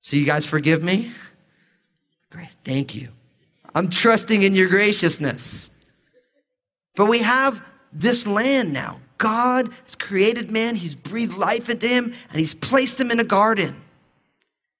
So 0.00 0.16
you 0.16 0.24
guys 0.24 0.46
forgive 0.46 0.82
me? 0.82 1.10
Great. 2.30 2.54
Thank 2.64 2.94
you. 2.94 3.08
I'm 3.74 3.90
trusting 3.90 4.42
in 4.42 4.54
your 4.54 4.68
graciousness. 4.68 5.70
But 6.94 7.06
we 7.06 7.20
have 7.20 7.62
this 7.92 8.26
land 8.26 8.72
now. 8.72 9.00
God 9.20 9.70
has 9.84 9.94
created 9.94 10.50
man, 10.50 10.74
He's 10.74 10.96
breathed 10.96 11.36
life 11.36 11.68
into 11.68 11.86
him, 11.86 12.14
and 12.30 12.40
He's 12.40 12.54
placed 12.54 12.98
him 12.98 13.12
in 13.12 13.20
a 13.20 13.24
garden. 13.24 13.80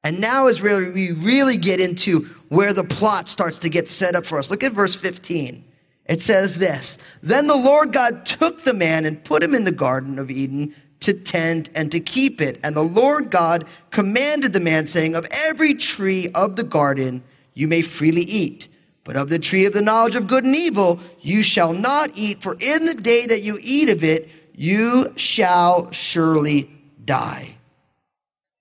And 0.03 0.21
now 0.21 0.47
is 0.49 0.63
really 0.63 0.91
we 0.91 1.13
really 1.13 1.59
get 1.59 1.79
into 1.79 2.23
where 2.49 2.73
the 2.73 2.83
plot 2.83 3.29
starts 3.29 3.59
to 3.61 3.69
get 3.69 3.91
set 3.91 4.17
up 4.17 4.25
for 4.25 4.39
us. 4.39 4.51
Look 4.51 4.65
at 4.65 4.73
verse 4.73 4.97
15. 4.97 5.63
It 6.07 6.23
says 6.23 6.59
this 6.59 6.99
Then 7.23 7.47
the 7.47 7.57
Lord 7.57 7.93
God 7.93 8.27
took 8.27 8.65
the 8.65 8.75
man 8.75 9.05
and 9.05 9.23
put 9.23 9.43
him 9.43 9.55
in 9.55 9.65
the 9.65 9.73
Garden 9.73 10.19
of 10.19 10.31
Eden 10.31 10.75
to 11.01 11.13
tend 11.13 11.69
and 11.75 11.93
to 11.93 12.01
keep 12.01 12.41
it. 12.41 12.59
And 12.65 12.75
the 12.75 12.83
Lord 12.83 13.31
God 13.31 13.67
commanded 13.91 14.53
the 14.53 14.61
man, 14.61 14.87
saying, 14.87 15.15
Of 15.15 15.27
every 15.33 15.75
tree 15.75 16.29
of 16.35 16.57
the 16.57 16.65
garden 16.65 17.23
you 17.55 17.69
may 17.69 17.83
freely 17.83 18.23
eat. 18.23 18.69
But 19.05 19.17
of 19.17 19.29
the 19.29 19.39
tree 19.39 19.65
of 19.65 19.73
the 19.73 19.83
knowledge 19.83 20.15
of 20.15 20.27
good 20.27 20.45
and 20.45 20.55
evil 20.55 21.01
you 21.21 21.43
shall 21.43 21.73
not 21.73 22.11
eat, 22.15 22.43
for 22.43 22.57
in 22.61 22.85
the 22.85 22.95
day 22.95 23.27
that 23.27 23.43
you 23.43 23.59
eat 23.61 23.89
of 23.89 24.05
it, 24.05 24.29
you 24.55 25.13
shall 25.17 25.91
surely 25.91 26.71
die. 27.05 27.57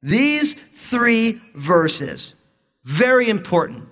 These 0.02 0.54
three 0.54 1.42
verses, 1.56 2.36
very 2.86 3.30
important. 3.30 3.84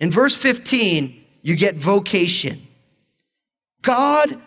In 0.00 0.10
verse 0.10 0.36
15, 0.36 1.24
you 1.42 1.54
get 1.54 1.76
vocation. 1.76 2.66
God 3.82 4.40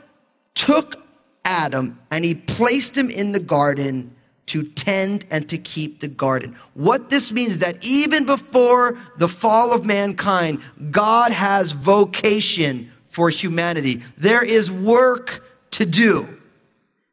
took 0.55 1.01
Adam 1.45 1.99
and 2.11 2.25
he 2.25 2.35
placed 2.35 2.97
him 2.97 3.09
in 3.09 3.31
the 3.31 3.39
garden 3.39 4.13
to 4.47 4.63
tend 4.63 5.25
and 5.29 5.47
to 5.49 5.57
keep 5.57 5.99
the 5.99 6.07
garden. 6.07 6.55
What 6.73 7.09
this 7.09 7.31
means 7.31 7.53
is 7.53 7.59
that 7.59 7.85
even 7.85 8.25
before 8.25 8.97
the 9.17 9.27
fall 9.27 9.73
of 9.73 9.85
mankind, 9.85 10.61
God 10.89 11.31
has 11.31 11.71
vocation 11.71 12.91
for 13.07 13.29
humanity. 13.29 14.01
There 14.17 14.43
is 14.43 14.71
work 14.71 15.43
to 15.71 15.85
do. 15.85 16.37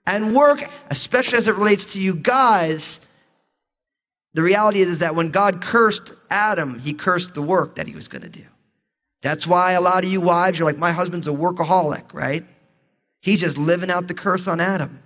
And 0.06 0.34
work, 0.34 0.68
especially 0.90 1.38
as 1.38 1.48
it 1.48 1.54
relates 1.54 1.86
to 1.86 2.00
you 2.00 2.14
guys, 2.14 3.00
the 4.34 4.42
reality 4.42 4.80
is, 4.80 4.88
is 4.88 4.98
that 5.00 5.14
when 5.14 5.30
God 5.30 5.62
cursed 5.62 6.12
Adam, 6.30 6.78
he 6.78 6.92
cursed 6.92 7.34
the 7.34 7.42
work 7.42 7.76
that 7.76 7.88
he 7.88 7.94
was 7.94 8.08
going 8.08 8.22
to 8.22 8.28
do. 8.28 8.44
That's 9.22 9.46
why 9.46 9.72
a 9.72 9.80
lot 9.80 10.04
of 10.04 10.10
you 10.10 10.20
wives, 10.20 10.58
you're 10.58 10.66
like, 10.66 10.76
my 10.76 10.92
husband's 10.92 11.26
a 11.26 11.32
workaholic, 11.32 12.12
right? 12.12 12.44
He's 13.22 13.40
just 13.40 13.56
living 13.56 13.90
out 13.90 14.06
the 14.06 14.14
curse 14.14 14.46
on 14.46 14.60
Adam. 14.60 15.00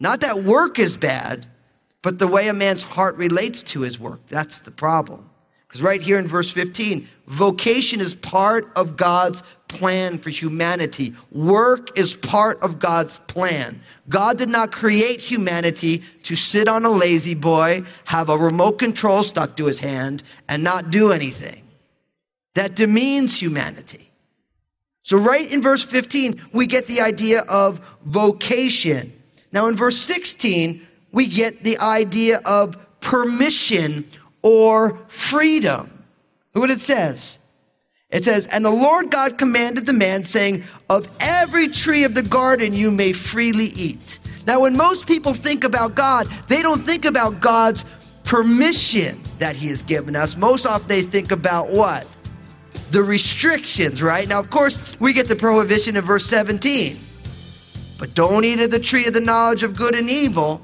Not 0.00 0.22
that 0.22 0.38
work 0.38 0.78
is 0.78 0.96
bad, 0.96 1.46
but 2.02 2.18
the 2.18 2.26
way 2.26 2.48
a 2.48 2.54
man's 2.54 2.82
heart 2.82 3.16
relates 3.16 3.62
to 3.62 3.82
his 3.82 4.00
work. 4.00 4.20
That's 4.28 4.60
the 4.60 4.70
problem. 4.70 5.28
Because 5.68 5.82
right 5.82 6.02
here 6.02 6.18
in 6.18 6.26
verse 6.26 6.50
15, 6.50 7.06
vocation 7.28 8.00
is 8.00 8.14
part 8.14 8.72
of 8.74 8.96
God's 8.96 9.44
plan 9.68 10.18
for 10.18 10.30
humanity. 10.30 11.14
Work 11.30 11.96
is 11.96 12.12
part 12.14 12.60
of 12.60 12.80
God's 12.80 13.18
plan. 13.28 13.80
God 14.08 14.36
did 14.36 14.48
not 14.48 14.72
create 14.72 15.20
humanity 15.20 16.02
to 16.24 16.34
sit 16.34 16.66
on 16.66 16.84
a 16.84 16.90
La-Z-Boy, 16.90 17.82
have 18.06 18.30
a 18.30 18.36
remote 18.36 18.80
control 18.80 19.22
stuck 19.22 19.56
to 19.58 19.66
his 19.66 19.78
hand, 19.78 20.24
and 20.48 20.64
not 20.64 20.90
do 20.90 21.12
anything. 21.12 21.62
That 22.54 22.74
demeans 22.74 23.40
humanity. 23.40 24.10
So, 25.02 25.18
right 25.18 25.52
in 25.52 25.62
verse 25.62 25.84
15, 25.84 26.48
we 26.52 26.66
get 26.66 26.88
the 26.88 27.00
idea 27.00 27.42
of 27.42 27.80
vocation. 28.04 29.12
Now, 29.52 29.66
in 29.66 29.76
verse 29.76 29.98
16, 29.98 30.86
we 31.12 31.26
get 31.26 31.62
the 31.62 31.78
idea 31.78 32.40
of 32.44 32.76
permission 33.00 34.06
or 34.42 34.98
freedom. 35.08 36.04
Look 36.54 36.62
what 36.62 36.70
it 36.70 36.80
says. 36.80 37.38
It 38.10 38.24
says, 38.24 38.48
And 38.48 38.64
the 38.64 38.70
Lord 38.70 39.10
God 39.10 39.38
commanded 39.38 39.86
the 39.86 39.92
man, 39.92 40.24
saying, 40.24 40.64
Of 40.88 41.08
every 41.20 41.68
tree 41.68 42.04
of 42.04 42.14
the 42.14 42.22
garden 42.22 42.74
you 42.74 42.90
may 42.90 43.12
freely 43.12 43.66
eat. 43.66 44.18
Now, 44.46 44.60
when 44.60 44.76
most 44.76 45.06
people 45.06 45.34
think 45.34 45.64
about 45.64 45.94
God, 45.94 46.26
they 46.48 46.62
don't 46.62 46.82
think 46.82 47.04
about 47.04 47.40
God's 47.40 47.84
permission 48.24 49.20
that 49.38 49.54
He 49.56 49.68
has 49.68 49.82
given 49.82 50.16
us. 50.16 50.36
Most 50.36 50.66
often 50.66 50.88
they 50.88 51.02
think 51.02 51.30
about 51.30 51.68
what? 51.70 52.06
The 52.90 53.02
restrictions, 53.02 54.02
right? 54.02 54.26
Now, 54.28 54.40
of 54.40 54.50
course, 54.50 54.98
we 54.98 55.12
get 55.12 55.28
the 55.28 55.36
prohibition 55.36 55.96
in 55.96 56.02
verse 56.02 56.26
17. 56.26 56.98
But 58.00 58.14
don't 58.14 58.44
eat 58.46 58.58
of 58.62 58.70
the 58.70 58.78
tree 58.78 59.06
of 59.06 59.12
the 59.12 59.20
knowledge 59.20 59.62
of 59.62 59.76
good 59.76 59.94
and 59.94 60.08
evil. 60.08 60.62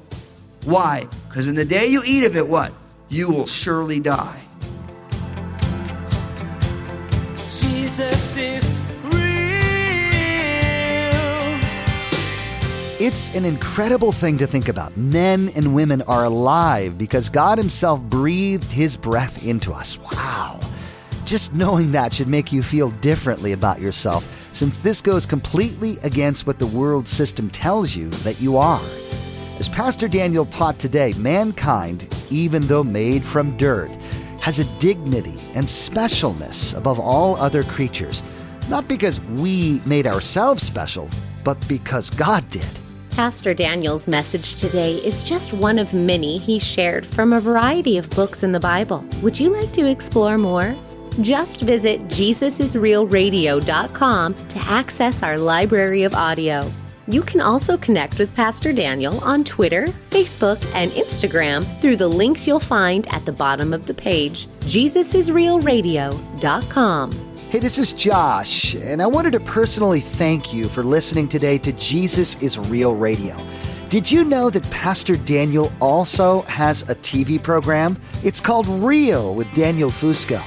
Why? 0.65 1.07
Because 1.29 1.47
in 1.47 1.53
the 1.53 1.63
day 1.63 1.85
you 1.85 2.01
eat 2.03 2.25
of 2.25 2.35
it, 2.35 2.47
what? 2.47 2.73
You 3.09 3.29
will 3.29 3.45
surely 3.45 3.99
die. 3.99 4.41
Jesus 7.35 8.35
is 8.37 8.67
real. 9.03 9.13
It's 12.99 13.33
an 13.35 13.45
incredible 13.45 14.11
thing 14.11 14.39
to 14.39 14.47
think 14.47 14.67
about. 14.67 14.97
Men 14.97 15.49
and 15.55 15.75
women 15.75 16.01
are 16.01 16.23
alive 16.23 16.97
because 16.97 17.29
God 17.29 17.59
Himself 17.59 18.01
breathed 18.01 18.71
His 18.71 18.97
breath 18.97 19.45
into 19.45 19.73
us. 19.73 19.99
Wow. 19.99 20.59
Just 21.23 21.53
knowing 21.53 21.91
that 21.91 22.15
should 22.15 22.27
make 22.27 22.51
you 22.51 22.63
feel 22.63 22.89
differently 22.89 23.51
about 23.51 23.79
yourself, 23.79 24.25
since 24.57 24.79
this 24.79 25.01
goes 25.01 25.27
completely 25.27 25.99
against 26.01 26.47
what 26.47 26.57
the 26.57 26.65
world 26.65 27.07
system 27.07 27.47
tells 27.51 27.95
you 27.95 28.09
that 28.25 28.41
you 28.41 28.57
are. 28.57 28.81
As 29.59 29.69
Pastor 29.69 30.07
Daniel 30.07 30.47
taught 30.47 30.79
today, 30.79 31.13
mankind, 31.13 32.11
even 32.31 32.65
though 32.65 32.83
made 32.83 33.23
from 33.23 33.55
dirt, 33.57 33.91
has 34.41 34.57
a 34.57 34.79
dignity 34.79 35.37
and 35.53 35.67
specialness 35.67 36.75
above 36.75 36.99
all 36.99 37.35
other 37.35 37.61
creatures, 37.61 38.23
not 38.67 38.87
because 38.87 39.19
we 39.37 39.79
made 39.85 40.07
ourselves 40.07 40.63
special, 40.63 41.07
but 41.43 41.55
because 41.67 42.09
God 42.09 42.49
did. 42.49 42.65
Pastor 43.11 43.53
Daniel's 43.53 44.07
message 44.07 44.55
today 44.55 44.95
is 44.97 45.23
just 45.23 45.53
one 45.53 45.77
of 45.77 45.93
many 45.93 46.39
he 46.39 46.57
shared 46.57 47.05
from 47.05 47.31
a 47.31 47.39
variety 47.39 47.97
of 47.99 48.09
books 48.09 48.41
in 48.41 48.51
the 48.53 48.59
Bible. 48.59 49.05
Would 49.21 49.39
you 49.39 49.51
like 49.51 49.71
to 49.73 49.87
explore 49.87 50.39
more? 50.39 50.75
Just 51.21 51.61
visit 51.61 52.05
JesusIsRealRadio.com 52.09 54.47
to 54.47 54.59
access 54.59 55.23
our 55.23 55.37
library 55.37 56.03
of 56.03 56.13
audio. 56.13 56.69
You 57.09 57.21
can 57.21 57.39
also 57.39 57.77
connect 57.77 58.19
with 58.19 58.35
Pastor 58.35 58.73
Daniel 58.73 59.23
on 59.23 59.45
Twitter, 59.45 59.87
Facebook, 60.09 60.61
and 60.75 60.91
Instagram 60.91 61.65
through 61.79 61.95
the 61.95 62.07
links 62.07 62.45
you'll 62.45 62.59
find 62.59 63.07
at 63.07 63.25
the 63.25 63.31
bottom 63.31 63.73
of 63.73 63.85
the 63.85 63.93
page, 63.93 64.47
JesusIsRealRadio.com. 64.61 67.11
Hey, 67.49 67.59
this 67.59 67.77
is 67.77 67.93
Josh, 67.93 68.75
and 68.75 69.01
I 69.01 69.07
wanted 69.07 69.31
to 69.31 69.39
personally 69.39 70.01
thank 70.01 70.53
you 70.53 70.67
for 70.67 70.83
listening 70.83 71.29
today 71.29 71.57
to 71.59 71.71
Jesus 71.71 72.35
is 72.41 72.59
Real 72.59 72.93
Radio. 72.93 73.41
Did 73.87 74.11
you 74.11 74.25
know 74.25 74.49
that 74.49 74.69
Pastor 74.69 75.15
Daniel 75.15 75.71
also 75.79 76.41
has 76.41 76.81
a 76.83 76.95
TV 76.95 77.41
program? 77.41 77.97
It's 78.21 78.41
called 78.41 78.67
Real 78.67 79.33
with 79.33 79.49
Daniel 79.53 79.89
Fusco. 79.89 80.43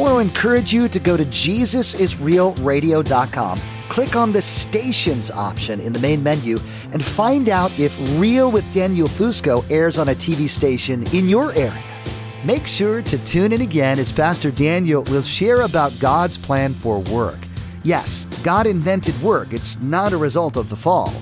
I 0.00 0.02
want 0.02 0.14
to 0.14 0.20
encourage 0.20 0.72
you 0.72 0.88
to 0.88 0.98
go 0.98 1.14
to 1.14 1.26
JesusIsRealRadio.com, 1.26 3.60
click 3.90 4.16
on 4.16 4.32
the 4.32 4.40
stations 4.40 5.30
option 5.30 5.78
in 5.78 5.92
the 5.92 5.98
main 5.98 6.22
menu, 6.22 6.58
and 6.92 7.04
find 7.04 7.50
out 7.50 7.78
if 7.78 7.94
Real 8.18 8.50
with 8.50 8.64
Daniel 8.72 9.08
Fusco 9.08 9.62
airs 9.70 9.98
on 9.98 10.08
a 10.08 10.14
TV 10.14 10.48
station 10.48 11.06
in 11.14 11.28
your 11.28 11.52
area. 11.52 11.84
Make 12.46 12.66
sure 12.66 13.02
to 13.02 13.24
tune 13.26 13.52
in 13.52 13.60
again 13.60 13.98
as 13.98 14.10
Pastor 14.10 14.50
Daniel 14.50 15.02
will 15.02 15.20
share 15.20 15.60
about 15.60 15.92
God's 16.00 16.38
plan 16.38 16.72
for 16.72 17.00
work. 17.00 17.36
Yes, 17.82 18.24
God 18.42 18.66
invented 18.66 19.20
work, 19.20 19.52
it's 19.52 19.78
not 19.80 20.14
a 20.14 20.16
result 20.16 20.56
of 20.56 20.70
the 20.70 20.76
fall. 20.76 21.12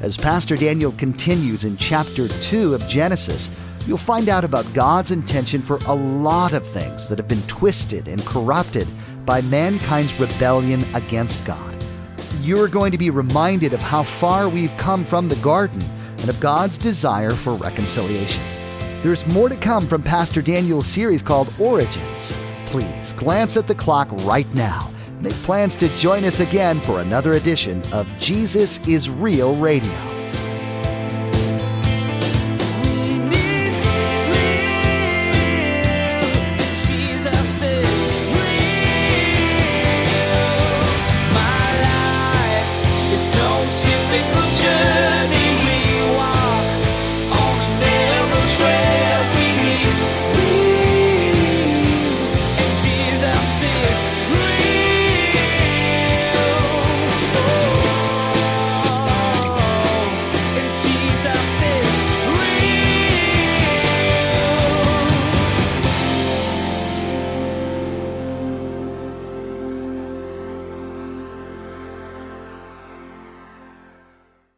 As 0.00 0.16
Pastor 0.16 0.56
Daniel 0.56 0.92
continues 0.92 1.64
in 1.64 1.76
chapter 1.76 2.28
2 2.28 2.72
of 2.72 2.88
Genesis, 2.88 3.50
You'll 3.86 3.98
find 3.98 4.28
out 4.28 4.44
about 4.44 4.72
God's 4.72 5.10
intention 5.10 5.60
for 5.60 5.76
a 5.86 5.94
lot 5.94 6.54
of 6.54 6.66
things 6.66 7.06
that 7.08 7.18
have 7.18 7.28
been 7.28 7.42
twisted 7.42 8.08
and 8.08 8.24
corrupted 8.24 8.88
by 9.26 9.42
mankind's 9.42 10.18
rebellion 10.18 10.84
against 10.94 11.44
God. 11.44 11.76
You're 12.40 12.68
going 12.68 12.92
to 12.92 12.98
be 12.98 13.10
reminded 13.10 13.72
of 13.72 13.80
how 13.80 14.02
far 14.02 14.48
we've 14.48 14.76
come 14.76 15.04
from 15.04 15.28
the 15.28 15.36
garden 15.36 15.82
and 16.18 16.28
of 16.28 16.40
God's 16.40 16.78
desire 16.78 17.32
for 17.32 17.54
reconciliation. 17.54 18.42
There's 19.02 19.26
more 19.26 19.50
to 19.50 19.56
come 19.56 19.86
from 19.86 20.02
Pastor 20.02 20.40
Daniel's 20.40 20.86
series 20.86 21.22
called 21.22 21.52
Origins. 21.58 22.34
Please 22.64 23.12
glance 23.12 23.56
at 23.58 23.66
the 23.66 23.74
clock 23.74 24.08
right 24.22 24.52
now. 24.54 24.90
Make 25.20 25.34
plans 25.34 25.76
to 25.76 25.88
join 25.98 26.24
us 26.24 26.40
again 26.40 26.80
for 26.80 27.00
another 27.00 27.34
edition 27.34 27.82
of 27.92 28.08
Jesus 28.18 28.78
is 28.88 29.10
Real 29.10 29.54
Radio. 29.56 30.13